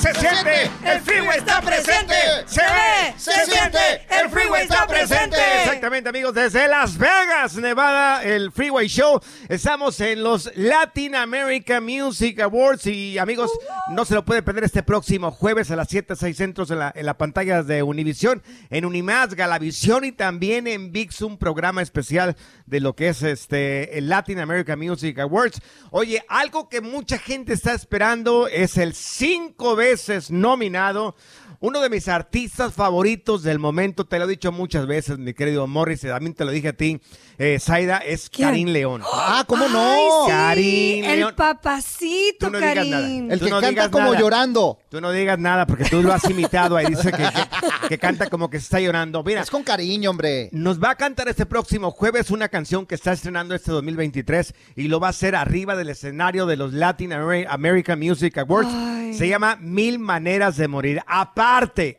Se 0.00 0.14
siente, 0.14 0.70
el 0.82 1.00
freeway 1.02 1.38
está 1.40 1.60
presente. 1.60 2.14
Se 2.46 2.62
ve, 2.62 3.14
se 3.18 3.44
siente, 3.44 3.78
el 4.08 4.30
freeway 4.30 4.62
está 4.62 4.86
presente. 4.86 5.36
Exactamente, 5.62 6.08
amigos, 6.08 6.32
desde 6.32 6.66
Las 6.68 6.96
Vegas, 6.96 7.56
Nevada, 7.56 8.24
el 8.24 8.50
Freeway 8.50 8.88
Show. 8.88 9.20
Estamos 9.50 10.00
en 10.00 10.22
los 10.22 10.50
Latin 10.56 11.14
American 11.16 11.84
Music 11.84 12.40
Awards 12.40 12.86
y 12.86 13.18
amigos, 13.18 13.50
no 13.90 14.06
se 14.06 14.14
lo 14.14 14.24
puede 14.24 14.42
perder 14.42 14.64
este 14.64 14.82
próximo 14.82 15.32
jueves 15.32 15.70
a 15.70 15.76
las 15.76 15.88
7, 15.88 16.16
6 16.16 16.34
centros 16.34 16.70
en 16.70 16.78
la, 16.78 16.90
en 16.96 17.04
la 17.04 17.18
pantalla 17.18 17.62
de 17.62 17.82
Univisión, 17.82 18.42
en 18.70 18.86
Unimás, 18.86 19.34
Galavisión 19.34 20.06
y 20.06 20.12
también 20.12 20.66
en 20.66 20.92
VIX, 20.92 21.20
un 21.20 21.36
programa 21.36 21.82
especial 21.82 22.36
de 22.64 22.80
lo 22.80 22.96
que 22.96 23.08
es 23.08 23.22
este 23.22 23.98
el 23.98 24.08
Latin 24.08 24.38
American 24.38 24.78
Music 24.78 25.18
Awards. 25.18 25.60
Oye, 25.90 26.24
algo 26.28 26.70
que 26.70 26.80
mucha 26.80 27.18
gente 27.18 27.52
está 27.52 27.74
esperando 27.74 28.48
es 28.48 28.78
el 28.78 28.94
cinco 28.94 29.76
veces 29.76 29.89
nominado. 30.30 31.14
Uno 31.62 31.82
de 31.82 31.90
mis 31.90 32.08
artistas 32.08 32.72
favoritos 32.72 33.42
del 33.42 33.58
momento, 33.58 34.06
te 34.06 34.18
lo 34.18 34.24
he 34.24 34.28
dicho 34.28 34.50
muchas 34.50 34.86
veces, 34.86 35.18
mi 35.18 35.34
querido 35.34 35.66
Morris, 35.66 36.02
y 36.04 36.06
también 36.06 36.32
te 36.32 36.46
lo 36.46 36.52
dije 36.52 36.68
a 36.68 36.72
ti, 36.72 37.02
eh, 37.36 37.58
Zaida, 37.60 37.98
es 37.98 38.30
¿Quién? 38.30 38.48
Karim 38.48 38.68
León. 38.68 39.02
Ah, 39.12 39.44
¿cómo 39.46 39.68
no? 39.68 39.78
Ay, 39.92 39.98
sí, 40.24 40.30
Karim 40.30 41.04
el 41.04 41.18
León. 41.18 41.34
papacito, 41.36 42.48
no. 42.48 42.58
Karim. 42.58 43.30
El 43.30 43.38
que 43.40 43.50
no 43.50 43.60
canta 43.60 43.90
como 43.90 44.06
nada. 44.06 44.18
llorando. 44.20 44.78
Tú 44.88 45.02
no 45.02 45.12
digas 45.12 45.38
nada 45.38 45.66
porque 45.66 45.84
tú 45.84 46.02
lo 46.02 46.14
has 46.14 46.24
imitado 46.30 46.78
ahí, 46.78 46.86
dice 46.86 47.10
que, 47.12 47.18
que- 47.24 47.88
que 47.88 47.98
canta 47.98 48.30
como 48.30 48.48
que 48.48 48.58
se 48.58 48.64
está 48.64 48.80
llorando. 48.80 49.22
Mira, 49.22 49.42
Es 49.42 49.50
con 49.50 49.62
cariño, 49.62 50.08
hombre. 50.10 50.48
nos 50.52 50.82
va 50.82 50.92
a 50.92 50.94
cantar 50.94 51.28
este 51.28 51.44
próximo 51.44 51.90
jueves 51.90 52.30
una 52.30 52.48
canción 52.48 52.86
que 52.86 52.94
está 52.94 53.12
estrenando 53.12 53.54
este 53.54 53.70
2023 53.70 54.54
y 54.76 54.88
lo 54.88 54.98
va 54.98 55.08
a 55.08 55.10
hacer 55.10 55.36
arriba 55.36 55.76
del 55.76 55.90
escenario 55.90 56.46
de 56.46 56.56
los 56.56 56.72
Latin 56.72 57.12
Amer- 57.12 57.46
American 57.50 57.98
Music 57.98 58.38
Awards. 58.38 58.70
Ay. 58.72 59.12
Se 59.12 59.28
llama 59.28 59.56
Mil 59.60 59.98
Maneras 59.98 60.56
de 60.56 60.66
Morir. 60.68 61.02
Aparte, 61.06 61.49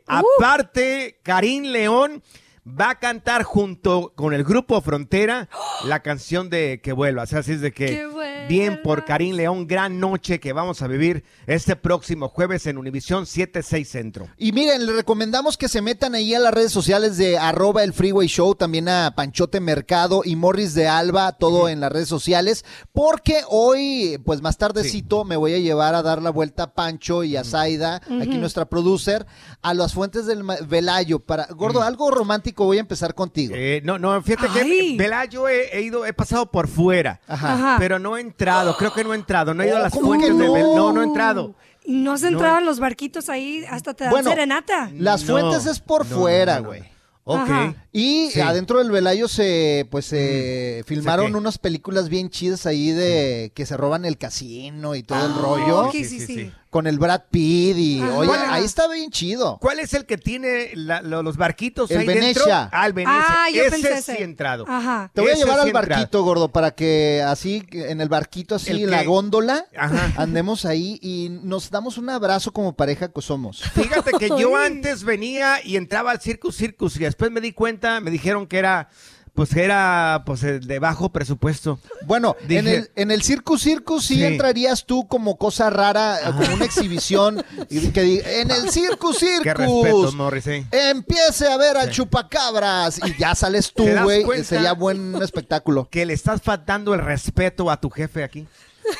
aparte, 0.06 1.18
Karim 1.22 1.64
León 1.64 2.22
va 2.66 2.90
a 2.90 2.98
cantar 2.98 3.42
junto 3.42 4.12
con 4.14 4.34
el 4.34 4.44
grupo 4.44 4.80
Frontera 4.80 5.48
la 5.86 6.00
canción 6.00 6.50
de 6.50 6.80
Que 6.82 6.92
vuelva. 6.92 7.24
O 7.24 7.26
sea, 7.26 7.40
así 7.40 7.52
es 7.52 7.60
de 7.60 7.72
que 7.72 8.06
bien 8.48 8.80
por 8.82 9.04
Karim 9.04 9.36
León, 9.36 9.66
gran 9.66 10.00
noche 10.00 10.40
que 10.40 10.52
vamos 10.52 10.82
a 10.82 10.86
vivir 10.86 11.24
este 11.46 11.76
próximo 11.76 12.28
jueves 12.28 12.66
en 12.66 12.78
Univisión 12.78 13.26
76 13.26 13.88
Centro. 13.88 14.28
Y 14.36 14.52
miren, 14.52 14.86
les 14.86 14.94
recomendamos 14.94 15.56
que 15.56 15.68
se 15.68 15.82
metan 15.82 16.14
ahí 16.14 16.34
a 16.34 16.40
las 16.40 16.54
redes 16.54 16.72
sociales 16.72 17.16
de 17.16 17.38
arroba 17.38 17.84
el 17.84 17.92
Freeway 17.92 18.28
Show, 18.28 18.54
también 18.54 18.88
a 18.88 19.14
Panchote 19.14 19.60
Mercado 19.60 20.22
y 20.24 20.36
Morris 20.36 20.74
de 20.74 20.88
Alba, 20.88 21.32
todo 21.32 21.68
en 21.68 21.80
las 21.80 21.92
redes 21.92 22.08
sociales, 22.08 22.64
porque 22.92 23.42
hoy, 23.48 24.20
pues 24.24 24.42
más 24.42 24.58
tardecito, 24.58 25.24
me 25.24 25.36
voy 25.36 25.54
a 25.54 25.58
llevar 25.58 25.94
a 25.94 26.02
dar 26.02 26.22
la 26.22 26.30
vuelta 26.30 26.64
a 26.64 26.74
Pancho 26.74 27.24
y 27.24 27.36
a 27.36 27.44
Zaida, 27.44 27.96
aquí 28.20 28.38
nuestra 28.38 28.66
producer, 28.66 29.26
a 29.62 29.74
las 29.74 29.92
fuentes 29.94 30.26
del 30.26 30.42
Velayo. 30.68 31.20
Para, 31.20 31.46
gordo, 31.46 31.82
algo 31.82 32.10
romántico, 32.10 32.51
voy 32.54 32.76
a 32.78 32.80
empezar 32.80 33.14
contigo. 33.14 33.54
Eh, 33.56 33.80
no, 33.84 33.98
no, 33.98 34.20
fíjate 34.22 34.48
que 34.52 34.60
Ay. 34.60 34.96
Vela, 34.96 35.24
yo 35.26 35.48
he, 35.48 35.76
he 35.76 35.82
ido, 35.82 36.04
he 36.06 36.12
pasado 36.12 36.50
por 36.50 36.68
fuera, 36.68 37.20
Ajá. 37.26 37.76
pero 37.78 37.98
no 37.98 38.16
he 38.16 38.20
entrado, 38.20 38.76
creo 38.76 38.92
que 38.92 39.04
no 39.04 39.12
he 39.12 39.16
entrado, 39.16 39.54
no 39.54 39.62
he 39.62 39.66
ido 39.68 39.76
a 39.76 39.80
Oh, 39.80 39.82
las 39.84 39.92
¿cómo 39.92 40.06
fuentes 40.08 40.28
que 40.30 40.36
de 40.36 40.46
no? 40.46 40.54
Bel- 40.54 40.74
no, 40.76 40.92
no 40.92 41.00
he 41.02 41.04
entrado. 41.04 41.54
No 41.86 42.16
se 42.16 42.26
No. 42.30 42.38
entraban 42.38 42.64
los 42.64 42.78
barquitos 42.78 43.28
ahí, 43.28 43.64
hasta 43.68 43.94
te 43.94 44.04
dan 44.04 44.12
Bueno, 44.12 44.30
serenata. 44.30 44.90
Las 44.94 45.24
No, 45.24 45.32
fuentes 45.38 45.66
es 45.66 45.80
por 45.80 46.06
no, 46.08 46.16
fuera, 46.16 46.56
no, 46.56 46.60
no, 46.62 46.68
güey. 46.68 46.80
no. 46.80 46.86
Ok. 47.24 47.40
Ajá. 47.40 47.74
Y 47.92 48.30
Sí. 48.32 48.40
adentro 48.40 48.78
del 48.78 48.90
Velayo 48.90 49.28
se, 49.28 49.86
pues, 49.90 50.06
se 50.06 50.82
filmaron 50.86 51.34
unas 51.36 51.58
películas 51.58 52.08
bien 52.08 52.30
chidas 52.30 52.66
ahí 52.66 52.90
de 52.90 53.52
que 53.54 53.64
se 53.66 53.76
roban 53.76 54.04
el 54.04 54.18
casino 54.18 54.94
y 54.96 55.02
todo 55.04 55.24
el 55.26 55.32
Ah, 55.32 55.38
rollo. 55.40 55.80
ok, 55.86 55.92
sí, 55.92 56.20
sí. 56.20 56.52
Con 56.72 56.86
el 56.86 56.98
Brad 56.98 57.24
Pitt 57.30 57.76
y, 57.76 58.00
Ajá. 58.00 58.14
oye, 58.16 58.28
¿Cuál- 58.28 58.40
ahí 58.48 58.64
está 58.64 58.88
bien 58.88 59.10
chido. 59.10 59.58
¿Cuál 59.60 59.78
es 59.78 59.92
el 59.92 60.06
que 60.06 60.16
tiene 60.16 60.70
la- 60.74 61.02
lo- 61.02 61.22
los 61.22 61.36
barquitos 61.36 61.90
El 61.90 61.98
ahí 61.98 62.06
dentro? 62.06 62.22
Venecia. 62.46 62.70
Ah, 62.72 62.86
el 62.86 62.94
Venecia. 62.94 63.24
Ah, 63.28 63.50
yo 63.50 63.60
ese 63.60 63.70
pensé 63.72 63.88
sí 63.88 63.94
ese. 63.98 64.12
he 64.14 64.22
entrado. 64.24 64.64
Ajá. 64.66 65.10
Te 65.12 65.20
voy 65.20 65.28
a 65.28 65.32
Ese 65.34 65.42
llevar 65.44 65.56
sí 65.56 65.60
al 65.60 65.66
entrado. 65.68 65.88
barquito, 65.90 66.24
gordo, 66.24 66.48
para 66.50 66.70
que 66.70 67.22
así, 67.26 67.62
en 67.72 68.00
el 68.00 68.08
barquito, 68.08 68.54
así, 68.54 68.70
¿El 68.70 68.84
en 68.84 68.90
la 68.90 69.00
qué? 69.02 69.06
góndola, 69.06 69.66
Ajá. 69.76 70.14
andemos 70.16 70.64
ahí 70.64 70.98
y 71.02 71.28
nos 71.42 71.68
damos 71.70 71.98
un 71.98 72.08
abrazo 72.08 72.52
como 72.54 72.74
pareja 72.74 73.12
que 73.12 73.20
somos. 73.20 73.60
Fíjate 73.74 74.12
que 74.18 74.28
yo 74.38 74.56
Ay. 74.56 74.68
antes 74.72 75.04
venía 75.04 75.56
y 75.62 75.76
entraba 75.76 76.10
al 76.10 76.22
Circus 76.22 76.56
Circus 76.56 76.96
y 76.96 77.00
después 77.00 77.30
me 77.30 77.42
di 77.42 77.52
cuenta, 77.52 78.00
me 78.00 78.10
dijeron 78.10 78.46
que 78.46 78.56
era, 78.56 78.88
pues 79.34 79.56
era 79.56 80.22
pues 80.26 80.42
eh, 80.44 80.58
de 80.60 80.78
bajo 80.78 81.10
presupuesto. 81.10 81.78
Bueno, 82.06 82.36
Dije- 82.46 82.58
en 82.58 82.66
el, 82.68 82.90
en 82.96 83.10
el 83.10 83.22
Circus 83.22 83.62
Circus 83.62 84.04
sí, 84.04 84.16
Sí. 84.16 84.24
entrarías 84.24 84.84
tú 84.84 85.08
como 85.08 85.36
cosa 85.38 85.70
rara, 85.70 86.18
como 86.36 86.54
una 86.54 86.64
exhibición. 86.66 87.42
y 87.70 87.88
que 87.88 88.40
en 88.42 88.50
el 88.50 88.70
Circus 88.70 89.18
Circus. 89.20 89.42
Qué 89.42 89.54
respeto, 89.54 90.12
Morris, 90.12 90.46
eh. 90.48 90.66
Empiece 90.70 91.46
a 91.50 91.56
ver 91.56 91.76
al 91.78 91.90
chupacabras 91.90 93.00
y 93.06 93.16
ya 93.16 93.34
sales 93.34 93.72
tú, 93.74 93.84
¿Te 93.84 93.94
das 93.94 94.04
güey. 94.04 94.44
Sería 94.44 94.72
buen 94.74 95.14
espectáculo. 95.22 95.88
Que 95.90 96.04
le 96.06 96.12
estás 96.12 96.42
faltando 96.42 96.92
el 96.94 97.00
respeto 97.00 97.70
a 97.70 97.80
tu 97.80 97.88
jefe 97.90 98.22
aquí. 98.24 98.46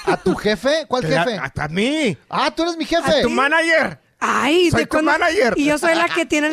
¿A 0.07 0.16
tu 0.16 0.35
jefe? 0.37 0.87
¿Cuál 0.88 1.03
jefe? 1.05 1.37
A, 1.37 1.53
a 1.57 1.68
mí. 1.68 2.16
Ah, 2.31 2.51
tú 2.55 2.62
eres 2.62 2.77
mi 2.77 2.85
jefe. 2.85 3.18
A 3.18 3.23
tu 3.23 3.29
manager. 3.31 3.99
Ay, 4.25 4.71
Soy 4.71 4.83
¿de 4.83 4.87
tu 4.87 5.03
manager. 5.03 5.55
Y 5.57 5.65
yo 5.65 5.79
soy 5.79 5.96
la 5.96 6.07
que 6.09 6.25
tiene 6.27 6.51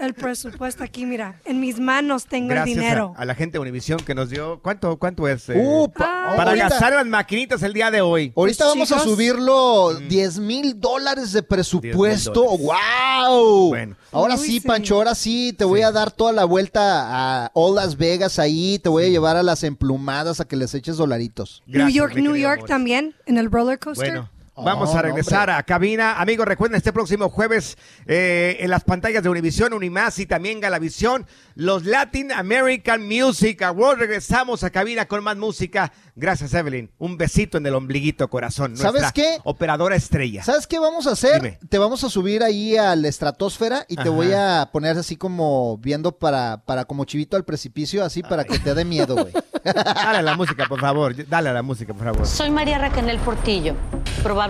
el, 0.00 0.14
presupuesto 0.14 0.82
aquí, 0.82 1.04
mira. 1.04 1.38
En 1.44 1.60
mis 1.60 1.78
manos 1.78 2.24
tengo 2.24 2.48
Gracias 2.48 2.74
el 2.78 2.82
dinero. 2.82 3.12
A, 3.14 3.22
a 3.22 3.24
la 3.26 3.34
gente 3.34 3.58
de 3.58 3.58
Univisión 3.60 3.98
que 4.00 4.14
nos 4.14 4.30
dio. 4.30 4.58
¿Cuánto, 4.62 4.96
cuánto 4.98 5.28
es? 5.28 5.46
eh? 5.50 5.54
Uh, 5.62 5.90
pa- 5.90 6.32
Para 6.34 6.52
Ahorita- 6.52 6.68
gastar 6.70 6.92
las 6.94 7.04
maquinitas 7.04 7.62
el 7.62 7.74
día 7.74 7.90
de 7.90 8.00
hoy. 8.00 8.32
Ahorita 8.34 8.64
vamos 8.64 8.90
a 8.90 9.00
subirlo 9.00 9.92
10 10.08 10.38
mil 10.38 10.80
dólares 10.80 11.32
de 11.32 11.42
presupuesto. 11.42 12.42
¡Wow! 12.42 13.68
Bueno. 13.68 13.96
Ahora 14.12 14.36
Uy, 14.36 14.40
sí, 14.40 14.60
sí. 14.60 14.66
Pancho, 14.66 14.94
ahora 14.96 15.14
sí 15.14 15.52
te 15.52 15.64
voy 15.64 15.82
a 15.82 15.92
dar 15.92 16.10
toda 16.10 16.32
la 16.32 16.44
vuelta 16.46 17.44
a 17.44 17.50
All 17.52 17.74
Las 17.74 17.98
Vegas 17.98 18.38
ahí. 18.38 18.78
Te 18.78 18.88
voy 18.88 19.04
a 19.04 19.08
llevar 19.08 19.36
a 19.36 19.42
las 19.42 19.62
emplumadas 19.62 20.40
a 20.40 20.46
que 20.46 20.56
les 20.56 20.74
eches 20.74 20.96
dolaritos. 20.96 21.62
New 21.66 21.88
York, 21.90 22.14
New 22.16 22.34
York 22.34 22.64
también, 22.66 23.14
en 23.26 23.36
el 23.36 23.50
roller 23.50 23.78
coaster. 23.78 24.08
Bueno. 24.10 24.30
Vamos 24.64 24.90
Oh, 24.94 24.98
a 24.98 25.02
regresar 25.02 25.50
a 25.50 25.62
cabina. 25.62 26.20
Amigos, 26.20 26.46
recuerden 26.46 26.76
este 26.76 26.92
próximo 26.92 27.28
jueves 27.28 27.76
eh, 28.06 28.56
en 28.60 28.70
las 28.70 28.84
pantallas 28.84 29.22
de 29.22 29.28
Univisión, 29.28 29.72
Unimás 29.72 30.18
y 30.18 30.26
también 30.26 30.60
Galavisión, 30.60 31.26
los 31.54 31.84
Latin 31.84 32.32
American 32.32 33.06
Music 33.06 33.62
Awards. 33.62 34.00
Regresamos 34.00 34.64
a 34.64 34.70
cabina 34.70 35.06
con 35.06 35.22
más 35.24 35.36
música. 35.36 35.92
Gracias, 36.16 36.52
Evelyn. 36.54 36.90
Un 36.98 37.16
besito 37.16 37.58
en 37.58 37.66
el 37.66 37.74
ombliguito, 37.74 38.28
corazón. 38.28 38.76
¿Sabes 38.76 39.12
qué? 39.12 39.38
Operadora 39.44 39.96
estrella. 39.96 40.42
¿Sabes 40.44 40.66
qué 40.66 40.78
vamos 40.78 41.06
a 41.06 41.12
hacer? 41.12 41.42
Dime. 41.42 41.58
Te 41.68 41.78
vamos 41.78 42.04
a 42.04 42.10
subir 42.10 42.42
ahí 42.42 42.76
a 42.76 42.94
la 42.96 43.08
estratosfera 43.08 43.84
y 43.88 43.96
te 43.96 44.08
voy 44.08 44.32
a 44.32 44.68
poner 44.72 44.98
así 44.98 45.16
como 45.16 45.78
viendo 45.78 46.12
para, 46.12 46.62
para 46.66 46.84
como 46.84 47.04
chivito 47.04 47.36
al 47.36 47.44
precipicio, 47.44 48.04
así 48.04 48.22
para 48.22 48.44
que 48.44 48.58
te 48.58 48.74
dé 48.74 48.84
miedo, 48.84 49.14
güey. 49.16 49.32
Dale 49.64 50.18
a 50.18 50.22
la 50.22 50.36
música, 50.36 50.66
por 50.66 50.80
favor. 50.80 51.14
Dale 51.28 51.48
a 51.50 51.52
la 51.52 51.62
música, 51.62 51.92
por 51.94 52.04
favor. 52.04 52.26
Soy 52.26 52.50
María 52.50 52.78
Raquel 52.78 53.18
Portillo. 53.18 53.74
Probablemente 54.22 54.49